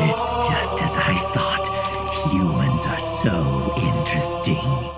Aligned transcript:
It's 0.00 0.34
just 0.46 0.80
as 0.80 0.96
I 0.96 1.18
thought. 1.34 2.30
Humans 2.30 2.86
are 2.86 3.00
so 3.00 3.74
interesting. 3.82 4.90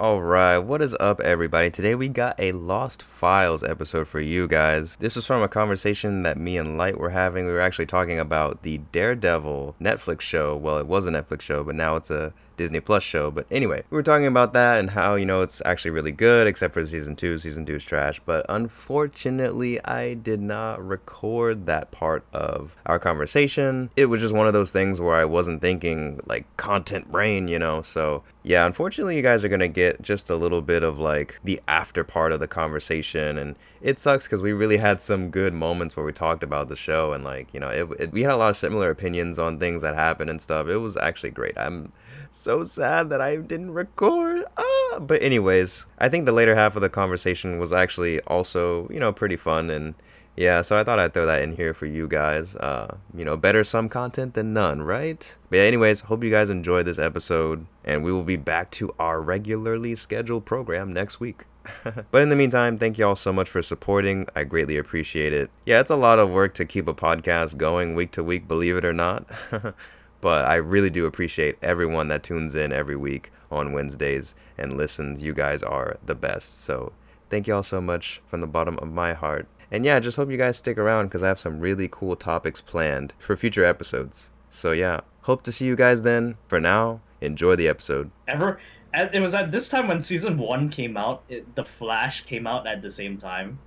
Alright, 0.00 0.62
what 0.62 0.80
is 0.80 0.94
up, 1.00 1.20
everybody? 1.20 1.72
Today 1.72 1.96
we 1.96 2.08
got 2.08 2.38
a 2.38 2.52
Lost 2.52 3.02
Files 3.02 3.64
episode 3.64 4.06
for 4.06 4.20
you 4.20 4.46
guys. 4.46 4.94
This 4.96 5.16
was 5.16 5.26
from 5.26 5.42
a 5.42 5.48
conversation 5.48 6.22
that 6.22 6.38
me 6.38 6.56
and 6.56 6.78
Light 6.78 6.98
were 6.98 7.10
having. 7.10 7.46
We 7.46 7.52
were 7.52 7.60
actually 7.60 7.86
talking 7.86 8.20
about 8.20 8.62
the 8.62 8.78
Daredevil 8.92 9.74
Netflix 9.80 10.20
show. 10.20 10.56
Well, 10.56 10.78
it 10.78 10.86
was 10.86 11.04
a 11.06 11.10
Netflix 11.10 11.40
show, 11.40 11.64
but 11.64 11.74
now 11.74 11.96
it's 11.96 12.10
a 12.10 12.32
Disney 12.56 12.80
Plus 12.80 13.02
show. 13.02 13.30
But 13.30 13.46
anyway, 13.50 13.82
we 13.90 13.96
were 13.96 14.02
talking 14.02 14.26
about 14.26 14.52
that 14.52 14.80
and 14.80 14.90
how, 14.90 15.14
you 15.14 15.26
know, 15.26 15.42
it's 15.42 15.62
actually 15.64 15.92
really 15.92 16.12
good, 16.12 16.46
except 16.46 16.74
for 16.74 16.84
season 16.86 17.16
two. 17.16 17.38
Season 17.38 17.64
two 17.64 17.76
is 17.76 17.84
trash. 17.84 18.20
But 18.24 18.46
unfortunately, 18.48 19.84
I 19.84 20.14
did 20.14 20.40
not 20.40 20.86
record 20.86 21.66
that 21.66 21.90
part 21.90 22.24
of 22.32 22.76
our 22.86 22.98
conversation. 22.98 23.90
It 23.96 24.06
was 24.06 24.20
just 24.20 24.34
one 24.34 24.46
of 24.46 24.52
those 24.52 24.72
things 24.72 25.00
where 25.00 25.14
I 25.14 25.24
wasn't 25.24 25.60
thinking 25.60 26.20
like 26.26 26.44
content 26.56 27.10
brain, 27.10 27.48
you 27.48 27.58
know? 27.58 27.82
So 27.82 28.22
yeah, 28.42 28.66
unfortunately, 28.66 29.16
you 29.16 29.22
guys 29.22 29.44
are 29.44 29.48
going 29.48 29.60
to 29.60 29.68
get 29.68 30.02
just 30.02 30.30
a 30.30 30.36
little 30.36 30.62
bit 30.62 30.82
of 30.82 30.98
like 30.98 31.38
the 31.44 31.60
after 31.68 32.04
part 32.04 32.32
of 32.32 32.40
the 32.40 32.48
conversation. 32.48 33.38
And 33.38 33.56
it 33.80 33.98
sucks 33.98 34.26
because 34.26 34.42
we 34.42 34.52
really 34.52 34.76
had 34.76 35.00
some 35.00 35.30
good 35.30 35.54
moments 35.54 35.96
where 35.96 36.06
we 36.06 36.12
talked 36.12 36.42
about 36.42 36.68
the 36.68 36.76
show 36.76 37.12
and 37.12 37.24
like, 37.24 37.52
you 37.52 37.60
know, 37.60 37.68
it, 37.68 37.88
it, 38.00 38.12
we 38.12 38.22
had 38.22 38.32
a 38.32 38.36
lot 38.36 38.50
of 38.50 38.56
similar 38.56 38.90
opinions 38.90 39.38
on 39.38 39.58
things 39.58 39.82
that 39.82 39.94
happened 39.94 40.30
and 40.30 40.40
stuff. 40.40 40.68
It 40.68 40.78
was 40.78 40.96
actually 40.96 41.30
great. 41.30 41.56
I'm 41.58 41.92
so 42.34 42.64
sad 42.64 43.10
that 43.10 43.20
I 43.20 43.36
didn't 43.36 43.72
record. 43.72 44.44
Ah! 44.56 44.98
But 45.00 45.22
anyways, 45.22 45.86
I 45.98 46.08
think 46.08 46.26
the 46.26 46.32
later 46.32 46.54
half 46.54 46.76
of 46.76 46.82
the 46.82 46.88
conversation 46.88 47.58
was 47.58 47.72
actually 47.72 48.20
also, 48.22 48.88
you 48.88 49.00
know, 49.00 49.12
pretty 49.12 49.36
fun 49.36 49.70
and 49.70 49.94
yeah, 50.36 50.62
so 50.62 50.78
I 50.78 50.84
thought 50.84 50.98
I'd 50.98 51.12
throw 51.12 51.26
that 51.26 51.42
in 51.42 51.54
here 51.54 51.74
for 51.74 51.84
you 51.84 52.08
guys. 52.08 52.56
Uh, 52.56 52.96
you 53.14 53.24
know, 53.24 53.36
better 53.36 53.64
some 53.64 53.88
content 53.88 54.32
than 54.32 54.54
none, 54.54 54.80
right? 54.82 55.36
But 55.50 55.58
yeah, 55.58 55.62
anyways, 55.64 56.00
hope 56.00 56.24
you 56.24 56.30
guys 56.30 56.48
enjoyed 56.48 56.86
this 56.86 56.98
episode, 56.98 57.66
and 57.84 58.02
we 58.02 58.12
will 58.12 58.22
be 58.22 58.36
back 58.36 58.70
to 58.72 58.94
our 58.98 59.20
regularly 59.20 59.94
scheduled 59.94 60.46
program 60.46 60.92
next 60.92 61.20
week. 61.20 61.44
but 62.10 62.22
in 62.22 62.30
the 62.30 62.36
meantime, 62.36 62.78
thank 62.78 62.98
you 62.98 63.06
all 63.06 63.14
so 63.14 63.32
much 63.32 63.48
for 63.48 63.62
supporting. 63.62 64.26
I 64.34 64.44
greatly 64.44 64.78
appreciate 64.78 65.34
it. 65.34 65.50
Yeah, 65.66 65.80
it's 65.80 65.90
a 65.90 65.96
lot 65.96 66.18
of 66.18 66.30
work 66.30 66.54
to 66.54 66.64
keep 66.64 66.88
a 66.88 66.94
podcast 66.94 67.58
going 67.58 67.94
week 67.94 68.12
to 68.12 68.24
week, 68.24 68.48
believe 68.48 68.76
it 68.76 68.86
or 68.86 68.94
not. 68.94 69.26
but 70.22 70.46
I 70.46 70.54
really 70.54 70.88
do 70.88 71.04
appreciate 71.04 71.58
everyone 71.60 72.08
that 72.08 72.22
tunes 72.22 72.54
in 72.54 72.72
every 72.72 72.96
week 72.96 73.30
on 73.50 73.72
Wednesdays 73.72 74.34
and 74.56 74.78
listens. 74.78 75.20
You 75.20 75.34
guys 75.34 75.62
are 75.62 75.98
the 76.06 76.14
best. 76.14 76.62
So 76.62 76.92
thank 77.28 77.46
you 77.46 77.54
all 77.54 77.62
so 77.62 77.82
much 77.82 78.22
from 78.28 78.40
the 78.40 78.46
bottom 78.46 78.78
of 78.78 78.90
my 78.90 79.12
heart. 79.12 79.46
And 79.70 79.84
yeah, 79.84 79.98
just 80.00 80.16
hope 80.16 80.30
you 80.30 80.36
guys 80.36 80.56
stick 80.56 80.78
around 80.78 81.06
because 81.06 81.22
I 81.22 81.28
have 81.28 81.40
some 81.40 81.58
really 81.58 81.88
cool 81.90 82.14
topics 82.14 82.60
planned 82.60 83.14
for 83.18 83.36
future 83.36 83.64
episodes. 83.64 84.30
So 84.48 84.72
yeah, 84.72 85.00
hope 85.22 85.42
to 85.42 85.52
see 85.52 85.66
you 85.66 85.74
guys 85.74 86.02
then. 86.02 86.36
For 86.46 86.60
now, 86.60 87.00
enjoy 87.20 87.56
the 87.56 87.68
episode. 87.68 88.10
Ever, 88.28 88.60
it 88.94 89.20
was 89.20 89.34
at 89.34 89.50
this 89.50 89.68
time 89.68 89.88
when 89.88 90.02
season 90.02 90.38
one 90.38 90.68
came 90.68 90.96
out. 90.96 91.24
It, 91.28 91.52
the 91.56 91.64
Flash 91.64 92.20
came 92.26 92.46
out 92.46 92.66
at 92.66 92.80
the 92.80 92.90
same 92.90 93.16
time, 93.16 93.58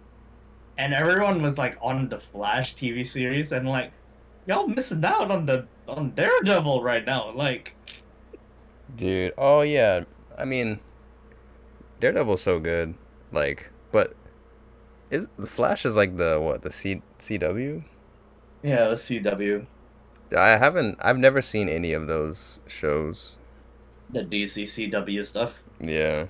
and 0.78 0.94
everyone 0.94 1.42
was 1.42 1.58
like 1.58 1.78
on 1.82 2.08
the 2.08 2.20
Flash 2.20 2.76
TV 2.76 3.06
series, 3.06 3.52
and 3.52 3.68
like, 3.68 3.92
y'all 4.48 4.68
missing 4.68 5.04
out 5.04 5.32
on 5.32 5.46
the 5.46 5.66
on 5.88 6.12
Daredevil 6.12 6.84
right 6.84 7.06
now. 7.06 7.32
Like, 7.32 7.76
dude, 8.96 9.34
oh 9.38 9.62
yeah, 9.62 10.04
I 10.38 10.46
mean, 10.46 10.80
Daredevil's 12.00 12.42
so 12.42 12.60
good. 12.60 12.94
Like, 13.32 13.70
but 13.92 14.16
is 15.12 15.28
the 15.38 15.48
Flash 15.48 15.86
is 15.86 15.96
like 15.96 16.18
the 16.18 16.40
what 16.40 16.62
the 16.62 16.72
C 16.72 17.02
CW? 17.20 17.84
Yeah, 18.64 18.90
the 18.90 18.96
CW. 18.96 19.66
I 20.36 20.50
haven't. 20.50 20.98
I've 21.02 21.18
never 21.18 21.42
seen 21.42 21.70
any 21.70 21.94
of 21.94 22.08
those 22.08 22.60
shows. 22.68 23.36
The 24.10 24.22
DC 24.22 24.64
CW 24.64 25.26
stuff. 25.26 25.54
Yeah. 25.80 26.28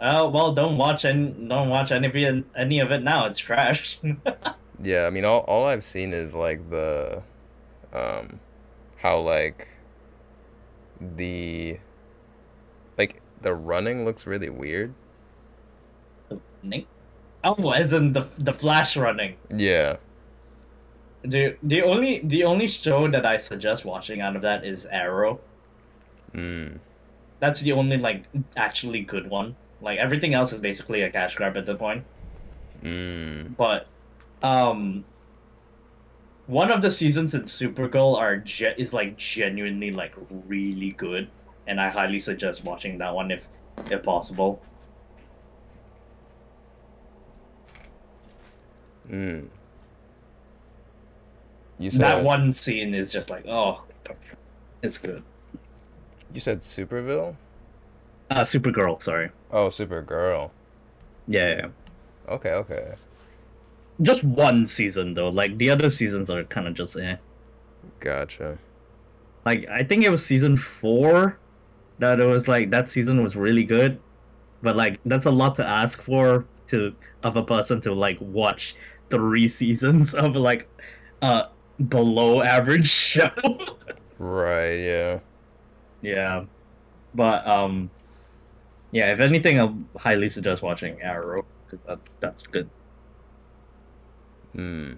Oh 0.00 0.28
well, 0.28 0.52
don't 0.52 0.76
watch 0.76 1.04
and 1.04 1.48
Don't 1.48 1.68
watch 1.68 1.90
any 1.92 2.06
of 2.06 2.16
it. 2.16 2.44
Any 2.56 2.80
of 2.80 2.90
it 2.92 3.02
now. 3.02 3.26
It's 3.26 3.38
trash. 3.38 3.98
yeah, 4.82 5.06
I 5.06 5.10
mean, 5.10 5.24
all 5.24 5.40
all 5.40 5.66
I've 5.66 5.84
seen 5.84 6.12
is 6.12 6.34
like 6.34 6.68
the, 6.70 7.22
um, 7.92 8.40
how 8.96 9.20
like. 9.20 9.68
The. 11.16 11.78
Like 12.98 13.22
the 13.42 13.54
running 13.54 14.04
looks 14.04 14.26
really 14.26 14.50
weird. 14.50 14.92
The 16.28 16.40
running. 16.64 16.86
Oh, 17.44 17.70
as 17.70 17.92
in 17.92 18.12
the 18.12 18.26
the 18.38 18.52
Flash 18.52 18.96
running. 18.96 19.36
Yeah. 19.54 19.98
The 21.22 21.56
the 21.62 21.82
only 21.82 22.20
the 22.24 22.42
only 22.42 22.66
show 22.66 23.06
that 23.06 23.24
I 23.24 23.36
suggest 23.36 23.84
watching 23.84 24.20
out 24.20 24.34
of 24.34 24.42
that 24.42 24.64
is 24.64 24.86
Arrow. 24.86 25.38
Mm. 26.34 26.80
That's 27.38 27.60
the 27.60 27.70
only 27.70 27.98
like 27.98 28.24
actually 28.56 29.02
good 29.02 29.30
one. 29.30 29.54
Like 29.80 30.00
everything 30.00 30.34
else 30.34 30.52
is 30.52 30.58
basically 30.58 31.02
a 31.02 31.10
cash 31.10 31.36
grab 31.36 31.56
at 31.56 31.66
the 31.66 31.76
point. 31.76 32.02
Mm. 32.82 33.56
But, 33.56 33.86
um, 34.42 35.04
one 36.46 36.72
of 36.72 36.80
the 36.82 36.90
seasons 36.90 37.34
in 37.34 37.42
Supergirl 37.42 38.16
are 38.16 38.38
ge- 38.38 38.74
is 38.76 38.92
like 38.92 39.16
genuinely 39.16 39.90
like 39.90 40.14
really 40.46 40.90
good, 40.92 41.28
and 41.66 41.80
I 41.80 41.88
highly 41.88 42.20
suggest 42.20 42.64
watching 42.64 42.98
that 42.98 43.14
one 43.14 43.30
if 43.30 43.48
if 43.90 44.02
possible. 44.02 44.62
Mm. 49.10 49.48
You 51.78 51.90
said 51.90 52.00
that 52.00 52.24
one 52.24 52.52
scene 52.52 52.92
is 52.92 53.12
just 53.12 53.30
like, 53.30 53.46
oh, 53.46 53.84
it's. 53.88 53.98
It's 54.82 54.98
good. 54.98 55.22
You 56.32 56.40
said 56.40 56.60
Superville. 56.60 57.36
Uh, 58.30 58.42
Supergirl. 58.42 59.02
Sorry. 59.02 59.30
Oh, 59.50 59.68
Supergirl. 59.68 60.50
Yeah, 61.26 61.56
yeah. 61.56 61.66
Okay. 62.28 62.50
Okay. 62.50 62.94
Just 64.00 64.22
one 64.22 64.66
season 64.66 65.14
though. 65.14 65.28
Like 65.28 65.58
the 65.58 65.70
other 65.70 65.90
seasons 65.90 66.30
are 66.30 66.44
kind 66.44 66.68
of 66.68 66.74
just 66.74 66.96
eh. 66.96 67.16
Gotcha. 68.00 68.58
Like 69.44 69.66
I 69.68 69.82
think 69.82 70.04
it 70.04 70.10
was 70.10 70.24
season 70.24 70.56
four 70.56 71.38
that 71.98 72.20
it 72.20 72.26
was 72.26 72.46
like 72.46 72.70
that 72.70 72.90
season 72.90 73.22
was 73.22 73.34
really 73.34 73.64
good, 73.64 73.98
but 74.62 74.76
like 74.76 75.00
that's 75.04 75.26
a 75.26 75.30
lot 75.30 75.56
to 75.56 75.66
ask 75.66 76.00
for 76.02 76.46
to 76.68 76.94
of 77.24 77.36
a 77.36 77.42
person 77.42 77.80
to 77.80 77.92
like 77.94 78.18
watch 78.20 78.76
three 79.10 79.48
seasons 79.60 80.14
of 80.14 80.36
like 80.36 80.68
a 81.22 81.46
below 81.88 82.42
average 82.42 82.88
show. 83.12 83.30
right, 84.18 84.74
yeah. 84.74 85.18
Yeah. 86.02 86.44
But 87.14 87.46
um 87.46 87.90
yeah, 88.92 89.12
if 89.12 89.20
anything 89.20 89.58
I'll 89.58 89.76
highly 89.96 90.30
suggest 90.30 90.62
watching 90.62 91.00
Arrow 91.02 91.44
cuz 91.68 91.80
that 91.86 91.98
that's 92.20 92.42
good. 92.44 92.70
Hmm. 94.54 94.94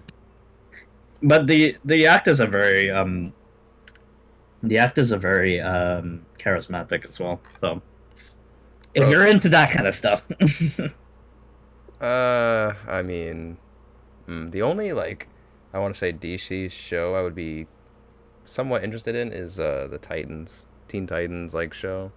But 1.23 1.47
the 1.47 1.77
the 1.85 2.07
actors 2.07 2.39
are 2.39 2.47
very 2.47 2.89
um 2.91 3.33
the 4.63 4.77
actors 4.77 5.11
are 5.11 5.17
very 5.17 5.59
um 5.59 6.25
charismatic 6.39 7.05
as 7.07 7.19
well. 7.19 7.41
So 7.61 7.81
if 8.93 9.07
Bro. 9.07 9.09
you're 9.09 9.27
into 9.27 9.49
that 9.49 9.71
kind 9.71 9.87
of 9.87 9.95
stuff. 9.95 10.25
uh, 12.01 12.73
I 12.87 13.01
mean, 13.03 13.57
Mm, 14.27 14.51
the 14.51 14.61
only 14.63 14.93
like 14.93 15.29
I 15.73 15.79
want 15.79 15.93
to 15.95 15.99
say 15.99 16.13
DC 16.13 16.69
show 16.69 17.15
I 17.15 17.23
would 17.23 17.35
be 17.35 17.67
somewhat 18.45 18.83
interested 18.83 19.15
in 19.15 19.31
is 19.33 19.59
uh 19.59 19.87
the 19.91 19.99
Titans, 19.99 20.67
Teen 20.87 21.07
Titans 21.07 21.53
like 21.55 21.73
show. 21.73 22.13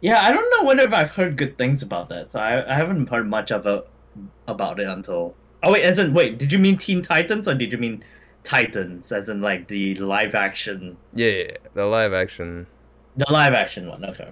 Yeah, 0.00 0.20
I 0.22 0.32
don't 0.32 0.50
know 0.56 0.64
whether 0.66 0.92
I've 0.94 1.10
heard 1.12 1.36
good 1.38 1.56
things 1.56 1.82
about 1.82 2.08
that. 2.10 2.32
So 2.32 2.38
I, 2.40 2.70
I 2.70 2.74
haven't 2.74 3.08
heard 3.08 3.28
much 3.28 3.50
of 3.52 3.66
it 3.66 3.88
about 4.48 4.80
it 4.80 4.88
until. 4.88 5.36
Oh 5.62 5.72
wait, 5.72 5.84
as 5.84 5.98
in 5.98 6.12
wait, 6.12 6.38
did 6.38 6.52
you 6.52 6.58
mean 6.58 6.76
Teen 6.76 7.02
Titans 7.02 7.46
or 7.46 7.54
did 7.54 7.72
you 7.72 7.78
mean 7.78 8.04
Titans, 8.42 9.12
as 9.12 9.28
in 9.28 9.40
like 9.40 9.68
the 9.68 9.94
live 9.96 10.34
action? 10.34 10.96
Yeah, 11.14 11.28
yeah, 11.28 11.56
the 11.74 11.86
live 11.86 12.12
action. 12.12 12.66
The 13.16 13.30
live 13.30 13.52
action 13.52 13.88
one, 13.88 14.04
okay. 14.04 14.30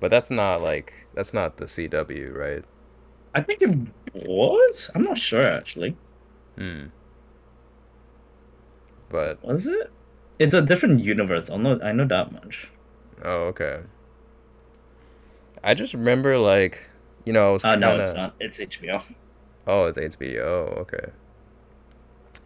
But 0.00 0.10
that's 0.10 0.30
not 0.30 0.62
like 0.62 0.92
that's 1.14 1.32
not 1.32 1.56
the 1.56 1.64
CW, 1.64 2.34
right? 2.34 2.64
I 3.34 3.42
think 3.42 3.62
it 3.62 3.76
was. 4.14 4.90
I'm 4.94 5.02
not 5.02 5.18
sure 5.18 5.46
actually. 5.46 5.96
Hmm. 6.56 6.86
But 9.08 9.42
was 9.44 9.66
it? 9.66 9.90
It's 10.38 10.54
a 10.54 10.60
different 10.60 11.02
universe. 11.02 11.48
I 11.48 11.56
know. 11.56 11.78
I 11.82 11.92
know 11.92 12.06
that 12.06 12.32
much. 12.32 12.68
Oh, 13.24 13.44
okay. 13.52 13.80
I 15.64 15.74
just 15.74 15.94
remember 15.94 16.38
like, 16.38 16.82
you 17.24 17.32
know, 17.32 17.54
uh, 17.56 17.58
kinda... 17.58 17.96
no, 17.96 18.04
it's 18.04 18.14
not. 18.14 18.34
It's 18.40 18.58
HBO. 18.58 19.02
Oh, 19.66 19.86
it's 19.86 19.98
HBO. 19.98 20.78
Okay. 20.78 21.10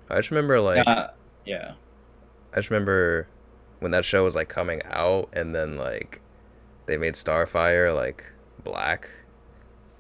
I 0.08 0.16
just 0.16 0.30
remember 0.30 0.60
like. 0.60 0.86
Uh, 0.86 1.08
yeah. 1.44 1.72
I 2.52 2.56
just 2.56 2.70
remember 2.70 3.28
when 3.80 3.92
that 3.92 4.04
show 4.04 4.24
was 4.24 4.34
like 4.34 4.48
coming 4.48 4.82
out, 4.86 5.28
and 5.32 5.54
then 5.54 5.76
like, 5.76 6.20
they 6.86 6.96
made 6.96 7.14
Starfire 7.14 7.94
like 7.94 8.24
black, 8.64 9.08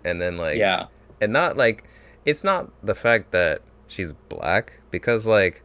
and 0.04 0.20
then 0.20 0.36
like 0.36 0.58
yeah, 0.58 0.86
and 1.20 1.32
not 1.32 1.56
like, 1.56 1.84
it's 2.24 2.42
not 2.42 2.70
the 2.84 2.94
fact 2.94 3.30
that 3.30 3.62
she's 3.86 4.12
black 4.28 4.72
because 4.90 5.26
like 5.26 5.62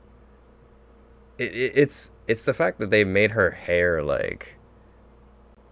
it, 1.39 1.51
it, 1.55 1.71
it's 1.75 2.11
it's 2.27 2.45
the 2.45 2.53
fact 2.53 2.79
that 2.79 2.91
they 2.91 3.03
made 3.03 3.31
her 3.31 3.49
hair 3.51 4.03
like 4.03 4.55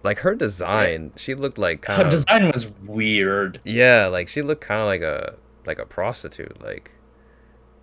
like 0.04 0.18
her 0.20 0.34
design. 0.36 1.12
She 1.16 1.36
looked 1.36 1.58
like 1.60 1.82
kind 1.82 2.02
Her 2.02 2.08
of 2.08 2.12
design 2.12 2.52
was 2.52 2.68
weird. 2.86 3.62
yeah, 3.66 4.08
like 4.08 4.28
she 4.28 4.42
looked 4.42 4.62
kind 4.62 4.82
of 4.82 4.88
like 4.88 5.02
a 5.02 5.36
like 5.66 5.80
a 5.80 5.86
prostitute, 5.86 6.62
like 6.64 6.92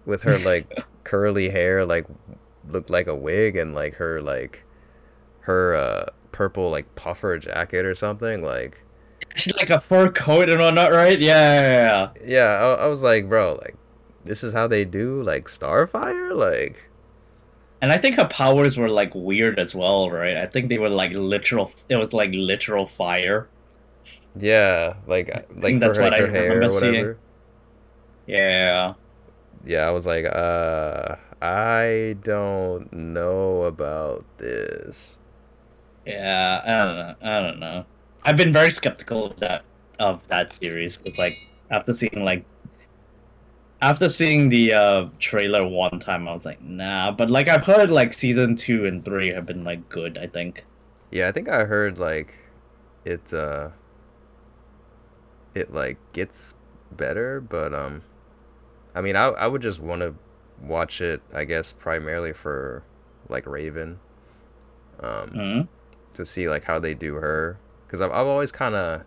with 0.05 0.23
her 0.23 0.38
like 0.38 0.67
curly 1.05 1.49
hair, 1.49 1.85
like 1.85 2.06
looked 2.69 2.91
like 2.91 3.06
a 3.06 3.15
wig, 3.15 3.56
and 3.56 3.75
like 3.75 3.94
her 3.94 4.21
like 4.21 4.65
her 5.41 5.75
uh 5.75 6.06
purple 6.32 6.71
like 6.71 6.94
puffer 6.94 7.38
jacket 7.38 7.85
or 7.85 7.94
something. 7.94 8.43
Like 8.43 8.82
She 9.37 9.53
like 9.53 9.71
a 9.71 9.81
fur 9.81 10.11
coat 10.11 10.49
and 10.49 10.61
whatnot, 10.61 10.93
right? 10.93 11.19
Yeah, 11.19 11.69
yeah, 11.69 11.69
yeah. 11.69 12.09
yeah, 12.25 12.77
I, 12.79 12.85
I 12.85 12.87
was 12.87 13.03
like, 13.03 13.29
bro, 13.29 13.59
like 13.61 13.77
this 14.25 14.44
is 14.44 14.53
how 14.53 14.67
they 14.67 14.85
do 14.85 15.23
like 15.23 15.47
Starfire, 15.47 16.35
like. 16.35 16.85
And 17.83 17.91
I 17.91 17.97
think 17.97 18.17
her 18.17 18.29
powers 18.29 18.76
were 18.76 18.91
like 18.91 19.15
weird 19.15 19.59
as 19.59 19.75
well, 19.75 20.11
right? 20.11 20.37
I 20.37 20.47
think 20.47 20.69
they 20.69 20.79
were 20.79 20.91
like 20.91 21.12
literal. 21.12 21.73
It 21.88 21.97
was 21.97 22.12
like 22.12 22.31
literal 22.33 22.87
fire. 22.87 23.49
Yeah, 24.38 24.94
like 25.06 25.29
like 25.56 25.79
that's 25.79 25.99
like, 25.99 26.12
what 26.12 26.15
I 26.15 26.19
her 26.19 26.31
hair 26.31 26.53
or 26.53 26.55
remember 26.56 26.81
seeing. 26.81 27.15
Yeah. 28.31 28.94
Yeah, 29.65 29.87
I 29.87 29.91
was 29.91 30.06
like, 30.06 30.25
uh, 30.25 31.17
I 31.43 32.17
don't 32.23 32.93
know 32.93 33.65
about 33.65 34.25
this. 34.38 35.19
Yeah, 36.06 36.61
I 36.65 36.85
don't 36.85 36.97
know. 36.97 37.15
I 37.23 37.41
don't 37.43 37.61
know. 37.61 37.87
I've 38.25 38.37
been 38.37 38.53
very 38.53 38.73
skeptical 38.73 39.27
of 39.27 39.38
that 39.41 39.65
of 39.99 40.27
that 40.29 40.53
series 40.53 40.97
because, 40.99 41.19
like, 41.19 41.38
after 41.71 41.94
seeing 41.94 42.25
like 42.25 42.44
after 43.82 44.09
seeing 44.09 44.49
the 44.49 44.73
uh 44.73 45.09
trailer 45.19 45.67
one 45.67 45.99
time, 46.00 46.29
I 46.29 46.33
was 46.35 46.44
like, 46.44 46.61
nah. 46.62 47.11
But 47.12 47.31
like, 47.31 47.49
I've 47.49 47.65
heard 47.65 47.91
like 47.91 48.12
season 48.12 48.56
two 48.56 48.87
and 48.87 49.05
three 49.05 49.29
have 49.33 49.47
been 49.47 49.65
like 49.65 49.88
good. 49.88 50.19
I 50.19 50.26
think. 50.26 50.65
Yeah, 51.11 51.29
I 51.29 51.33
think 51.33 51.49
I 51.49 51.65
heard 51.65 51.99
like 51.99 52.35
it 53.05 53.33
uh 53.33 53.71
it 55.55 55.73
like 55.73 55.99
gets 56.12 56.55
better, 56.93 57.41
but 57.41 57.73
um 57.75 58.03
I 58.95 59.01
mean, 59.01 59.17
I 59.17 59.27
I 59.29 59.47
would 59.47 59.63
just 59.63 59.81
want 59.81 60.03
to 60.03 60.15
watch 60.63 61.01
it, 61.01 61.23
I 61.33 61.45
guess 61.45 61.73
primarily 61.73 62.33
for 62.33 62.83
like 63.29 63.47
Raven 63.47 63.99
um 65.01 65.31
Mhm. 65.31 65.69
to 66.15 66.27
see 66.27 66.49
like 66.49 66.65
how 66.65 66.79
they 66.79 66.95
do 66.95 67.15
her 67.15 67.59
cuz 67.89 68.01
I've 68.01 68.11
I've 68.11 68.27
always 68.27 68.53
kind 68.53 68.75
of 68.75 69.03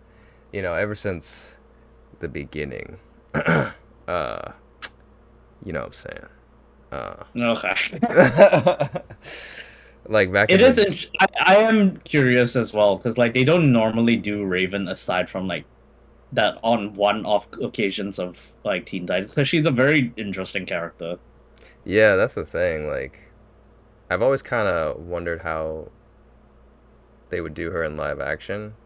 you 0.52 0.62
know, 0.62 0.74
ever 0.74 0.94
since 0.94 1.56
the 2.20 2.28
beginning 2.28 2.96
uh 3.34 3.72
you 5.64 5.72
know 5.72 5.80
what 5.80 5.86
I'm 5.86 5.92
saying. 5.92 6.26
Uh 6.92 7.24
Okay. 7.36 8.00
like 10.08 10.32
back 10.32 10.50
It 10.50 10.60
is. 10.60 10.76
the, 10.76 10.86
int- 10.88 11.06
I, 11.20 11.26
I 11.40 11.56
am 11.56 11.98
curious 12.04 12.56
as 12.56 12.72
well 12.72 12.96
because 12.96 13.16
like 13.18 13.34
they 13.34 13.44
don't 13.44 13.72
normally 13.72 14.16
do 14.16 14.44
Raven 14.44 14.88
aside 14.88 15.30
from 15.30 15.46
like 15.48 15.64
that 16.34 16.58
on 16.62 16.94
one-off 16.94 17.46
occasions 17.62 18.18
of 18.18 18.38
like 18.64 18.86
Teen 18.86 19.06
Titans 19.06 19.34
because 19.34 19.48
she's 19.48 19.66
a 19.66 19.70
very 19.70 20.12
interesting 20.16 20.66
character. 20.66 21.18
Yeah, 21.84 22.16
that's 22.16 22.34
the 22.34 22.44
thing. 22.44 22.86
Like, 22.88 23.20
I've 24.10 24.22
always 24.22 24.42
kind 24.42 24.68
of 24.68 24.98
wondered 25.00 25.42
how 25.42 25.92
they 27.28 27.42
would 27.42 27.52
do 27.52 27.70
her 27.70 27.84
in 27.84 27.98
live 27.98 28.18
action. 28.18 28.76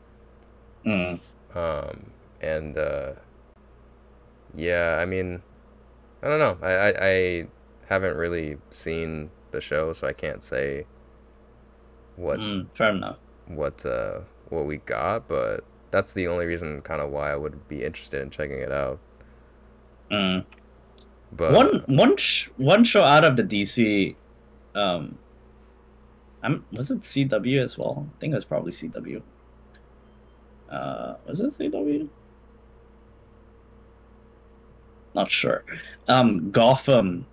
Mm. 0.84 1.20
Um, 1.54 2.12
and 2.40 2.76
uh, 2.78 3.14
yeah, 4.54 4.98
I 5.00 5.04
mean, 5.06 5.42
I 6.22 6.28
don't 6.28 6.38
know. 6.40 6.58
I, 6.62 6.72
I 6.90 6.94
I 7.08 7.48
haven't 7.88 8.16
really 8.16 8.58
seen 8.70 9.30
the 9.52 9.60
show, 9.60 9.92
so 9.92 10.06
I 10.08 10.12
can't 10.12 10.42
say 10.44 10.86
what 12.16 12.40
Mm, 12.40 12.68
fair 12.76 12.90
enough. 12.92 13.18
what 13.46 13.84
uh 13.86 14.20
what 14.50 14.66
we 14.66 14.78
got. 14.78 15.28
But 15.28 15.64
that's 15.90 16.12
the 16.12 16.28
only 16.28 16.46
reason, 16.46 16.80
kind 16.82 17.00
of, 17.00 17.10
why 17.10 17.32
I 17.32 17.36
would 17.36 17.68
be 17.68 17.84
interested 17.84 18.22
in 18.22 18.30
checking 18.30 18.58
it 18.58 18.72
out. 18.72 18.98
Mm. 20.10 20.44
But 21.32 21.52
one 21.52 21.82
one 21.86 22.16
sh- 22.16 22.48
one 22.56 22.84
show 22.84 23.02
out 23.02 23.24
of 23.24 23.36
the 23.36 23.42
DC, 23.42 24.14
um, 24.74 25.18
I'm 26.42 26.64
was 26.72 26.90
it 26.90 27.02
CW 27.02 27.62
as 27.62 27.76
well? 27.76 28.06
I 28.16 28.20
think 28.20 28.32
it 28.32 28.36
was 28.36 28.44
probably 28.46 28.72
CW. 28.72 29.20
Uh, 30.70 31.14
was 31.26 31.40
it 31.40 31.52
CW? 31.52 32.08
Not 35.14 35.30
sure. 35.30 35.64
Um, 36.06 36.50
Gotham. 36.50 37.26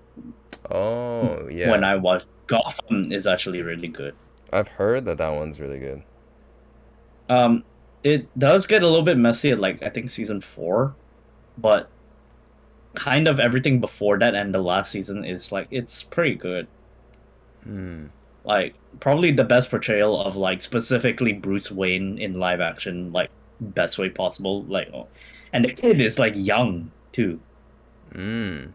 oh 0.71 1.47
yeah, 1.49 1.71
When 1.71 1.83
I 1.83 1.95
watched 1.95 2.25
Gotham 2.47 3.11
is 3.11 3.27
actually 3.27 3.61
really 3.61 3.87
good. 3.87 4.15
I've 4.51 4.67
heard 4.67 5.05
that 5.05 5.17
that 5.17 5.29
one's 5.33 5.59
really 5.59 5.79
good. 5.79 6.03
Um, 7.29 7.63
it 8.05 8.27
does 8.37 8.65
get 8.67 8.83
a 8.83 8.87
little 8.87 9.03
bit 9.05 9.17
messy 9.17 9.49
at 9.51 9.59
like 9.59 9.81
I 9.83 9.89
think 9.89 10.09
season 10.11 10.39
four, 10.39 10.93
but 11.57 11.89
kind 12.93 13.27
of 13.27 13.39
everything 13.39 13.81
before 13.81 14.17
that 14.19 14.35
and 14.35 14.53
the 14.53 14.61
last 14.61 14.91
season 14.91 15.25
is 15.25 15.51
like 15.51 15.67
it's 15.71 16.03
pretty 16.03 16.35
good. 16.35 16.67
Hmm. 17.63 18.05
like 18.45 18.75
probably 18.99 19.31
the 19.31 19.43
best 19.43 19.71
portrayal 19.71 20.21
of 20.21 20.35
like 20.35 20.61
specifically 20.61 21.33
Bruce 21.33 21.71
Wayne 21.71 22.19
in 22.19 22.37
live 22.39 22.61
action, 22.61 23.11
like 23.11 23.31
best 23.59 23.97
way 23.97 24.07
possible. 24.09 24.61
Like, 24.65 24.87
oh, 24.93 25.07
and 25.51 25.65
the 25.65 25.73
kid 25.73 25.99
is 25.99 26.19
like 26.19 26.33
young 26.35 26.91
too, 27.11 27.39
Hmm. 28.13 28.65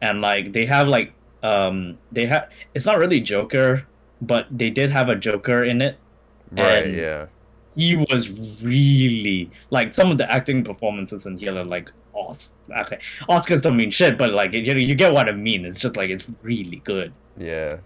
and 0.00 0.20
like 0.20 0.52
they 0.52 0.64
have 0.66 0.86
like 0.88 1.12
um 1.42 1.98
they 2.12 2.26
have 2.26 2.50
it's 2.74 2.86
not 2.86 2.98
really 2.98 3.18
Joker, 3.20 3.84
but 4.22 4.46
they 4.50 4.70
did 4.70 4.90
have 4.90 5.08
a 5.08 5.16
Joker 5.16 5.64
in 5.64 5.82
it. 5.82 5.98
Right. 6.52 6.86
And- 6.86 6.94
yeah. 6.96 7.26
He 7.80 7.96
was 8.10 8.30
really 8.62 9.50
like 9.70 9.94
some 9.94 10.10
of 10.12 10.18
the 10.18 10.30
acting 10.30 10.62
performances 10.64 11.26
in 11.26 11.38
here 11.38 11.56
are 11.56 11.64
like 11.64 11.90
awesome. 12.12 12.52
Okay, 12.84 12.98
Oscars 13.28 13.62
don't 13.62 13.76
mean 13.76 13.90
shit, 13.90 14.18
but 14.18 14.30
like 14.30 14.52
you 14.52 14.74
know 14.74 14.80
you 14.80 14.94
get 14.94 15.12
what 15.12 15.28
I 15.28 15.32
mean. 15.32 15.64
It's 15.64 15.78
just 15.78 15.96
like 15.96 16.10
it's 16.10 16.26
really 16.42 16.80
good. 16.84 17.12
Yeah. 17.38 17.78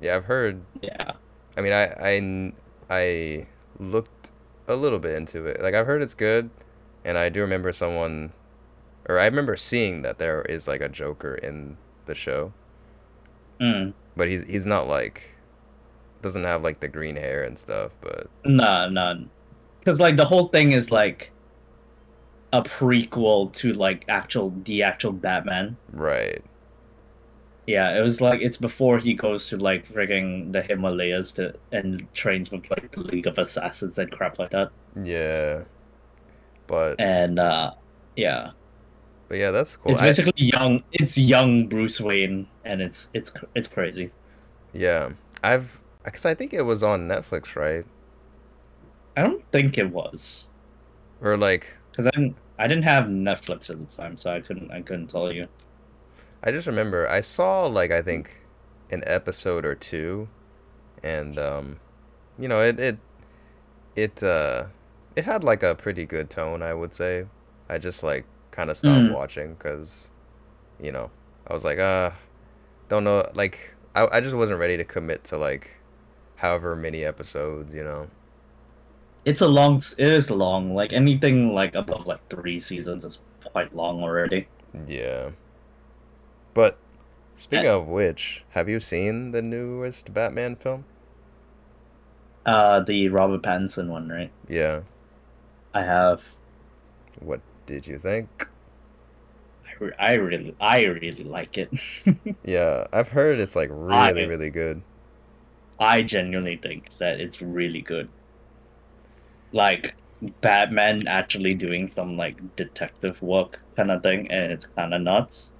Yeah, 0.00 0.16
I've 0.16 0.24
heard. 0.24 0.60
Yeah. 0.82 1.12
I 1.56 1.60
mean, 1.60 1.72
I 1.72 2.52
I 2.90 3.46
looked 3.78 4.30
a 4.68 4.76
little 4.76 4.98
bit 4.98 5.16
into 5.16 5.46
it. 5.46 5.60
Like, 5.62 5.74
I've 5.74 5.86
heard 5.86 6.02
it's 6.02 6.14
good, 6.14 6.50
and 7.04 7.16
I 7.18 7.28
do 7.28 7.40
remember 7.40 7.72
someone, 7.72 8.32
or 9.08 9.18
I 9.18 9.24
remember 9.24 9.56
seeing 9.56 10.02
that 10.02 10.18
there 10.18 10.42
is 10.42 10.68
like 10.68 10.80
a 10.80 10.88
Joker 10.88 11.34
in 11.36 11.76
the 12.06 12.14
show, 12.14 12.52
Mm. 13.60 13.92
but 14.16 14.28
he's 14.28 14.42
he's 14.46 14.66
not 14.66 14.86
like, 14.88 15.22
doesn't 16.22 16.44
have 16.44 16.62
like 16.62 16.80
the 16.80 16.88
green 16.88 17.16
hair 17.16 17.44
and 17.44 17.58
stuff. 17.58 17.92
But 18.00 18.28
Nah, 18.44 18.88
none. 18.88 19.30
Because 19.80 19.98
like 19.98 20.16
the 20.16 20.24
whole 20.26 20.48
thing 20.48 20.72
is 20.72 20.90
like 20.90 21.30
a 22.52 22.62
prequel 22.62 23.52
to 23.54 23.72
like 23.74 24.04
actual 24.08 24.52
the 24.64 24.82
actual 24.82 25.12
Batman. 25.12 25.76
right. 25.92 26.42
Yeah, 27.66 27.98
it 27.98 28.00
was 28.00 28.22
like 28.22 28.40
it's 28.40 28.56
before 28.56 28.98
he 28.98 29.12
goes 29.12 29.46
to 29.48 29.58
like 29.58 29.86
frigging 29.86 30.52
the 30.52 30.62
Himalayas 30.62 31.32
to 31.32 31.54
and 31.70 32.06
trains 32.14 32.50
with 32.50 32.70
like 32.70 32.90
the 32.92 33.00
League 33.00 33.26
of 33.26 33.36
Assassins 33.36 33.98
and 33.98 34.10
crap 34.10 34.38
like 34.38 34.50
that. 34.52 34.70
Yeah. 35.02 35.64
But 36.66 36.98
And 36.98 37.38
uh 37.38 37.72
yeah, 38.16 38.52
but 39.28 39.36
yeah, 39.36 39.50
that's 39.50 39.76
cool. 39.76 39.92
it's 39.92 40.00
I- 40.00 40.06
basically 40.06 40.32
young. 40.46 40.82
It's 40.92 41.18
young 41.18 41.66
Bruce 41.68 42.00
Wayne, 42.00 42.46
and 42.64 42.80
it's 42.80 43.08
it's 43.12 43.30
it's 43.54 43.68
crazy. 43.68 44.10
yeah, 44.72 45.10
I've 45.44 45.78
because 46.08 46.26
I 46.26 46.34
think 46.34 46.52
it 46.54 46.62
was 46.62 46.82
on 46.82 47.08
Netflix, 47.08 47.56
right? 47.56 47.84
I 49.16 49.22
don't 49.22 49.44
think 49.52 49.76
it 49.78 49.90
was 49.90 50.48
Or 51.20 51.36
like 51.36 51.66
because 51.92 52.06
I 52.06 52.10
didn't 52.10 52.38
I 52.58 52.66
didn't 52.66 52.84
have 52.84 53.04
Netflix 53.04 53.70
at 53.70 53.78
the 53.78 53.86
time, 53.86 54.16
so 54.16 54.30
I 54.30 54.40
couldn't 54.40 54.70
I 54.72 54.82
couldn't 54.82 55.08
tell 55.08 55.32
you. 55.32 55.48
I 56.42 56.50
just 56.50 56.66
remember 56.66 57.08
I 57.08 57.20
saw 57.20 57.66
like 57.66 57.90
I 57.90 58.02
think 58.02 58.30
an 58.90 59.02
episode 59.06 59.64
or 59.64 59.74
two, 59.74 60.28
and 61.02 61.38
um, 61.38 61.78
you 62.38 62.48
know 62.48 62.62
it 62.62 62.80
it 62.80 62.98
it 63.96 64.22
uh 64.22 64.66
it 65.16 65.24
had 65.24 65.44
like 65.44 65.62
a 65.62 65.74
pretty 65.74 66.06
good 66.06 66.30
tone 66.30 66.62
I 66.62 66.74
would 66.74 66.94
say. 66.94 67.26
I 67.70 67.78
just 67.78 68.02
like 68.04 68.26
kind 68.52 68.70
of 68.70 68.78
stopped 68.78 69.06
Mm. 69.06 69.08
watching 69.08 69.54
because, 69.54 70.10
you 70.80 70.92
know, 70.92 71.10
I 71.48 71.54
was 71.54 71.64
like 71.64 71.78
uh, 71.80 72.12
don't 72.90 73.04
know 73.04 73.28
like 73.34 73.74
I 73.96 74.08
I 74.12 74.20
just 74.22 74.36
wasn't 74.36 74.60
ready 74.60 74.76
to 74.78 74.84
commit 74.84 75.24
to 75.26 75.38
like 75.38 75.72
however 76.38 76.74
many 76.76 77.04
episodes 77.04 77.74
you 77.74 77.84
know. 77.84 78.08
It's 79.24 79.40
a 79.42 79.48
long. 79.48 79.82
It 79.98 80.08
is 80.08 80.30
long. 80.30 80.74
Like 80.74 80.92
anything 80.92 81.54
like 81.54 81.74
above 81.74 82.06
like 82.06 82.26
three 82.30 82.58
seasons 82.60 83.04
is 83.04 83.18
quite 83.44 83.74
long 83.74 84.02
already. 84.02 84.48
Yeah. 84.86 85.30
But 86.54 86.78
speaking 87.36 87.66
Uh, 87.66 87.78
of 87.78 87.86
which, 87.88 88.44
have 88.50 88.68
you 88.68 88.80
seen 88.80 89.32
the 89.32 89.42
newest 89.42 90.12
Batman 90.14 90.56
film? 90.56 90.84
Uh, 92.46 92.80
the 92.80 93.08
Robert 93.08 93.42
Pattinson 93.42 93.88
one, 93.88 94.08
right? 94.08 94.32
Yeah. 94.48 94.80
I 95.74 95.82
have. 95.82 96.22
What 97.20 97.40
did 97.66 97.86
you 97.86 97.98
think? 97.98 98.48
I 99.80 99.90
I 99.98 100.14
really 100.14 100.54
I 100.60 100.84
really 100.86 101.24
like 101.24 101.58
it. 101.58 101.70
Yeah, 102.44 102.86
I've 102.92 103.08
heard 103.08 103.38
it's 103.40 103.54
like 103.56 103.70
I- 103.90 104.10
really, 104.10 104.24
really 104.26 104.50
good. 104.50 104.82
I 105.80 106.02
genuinely 106.02 106.56
think 106.56 106.90
that 106.98 107.20
it's 107.20 107.42
really 107.42 107.82
good. 107.82 108.12
Like 109.52 109.94
Batman 110.40 111.06
actually 111.06 111.54
doing 111.54 111.88
some 111.88 112.16
like 112.16 112.40
detective 112.56 113.20
work 113.22 113.60
kind 113.76 113.90
of 113.90 114.02
thing, 114.02 114.30
and 114.30 114.52
it's 114.52 114.66
kind 114.76 114.94
of 114.94 115.02
nuts. 115.02 115.52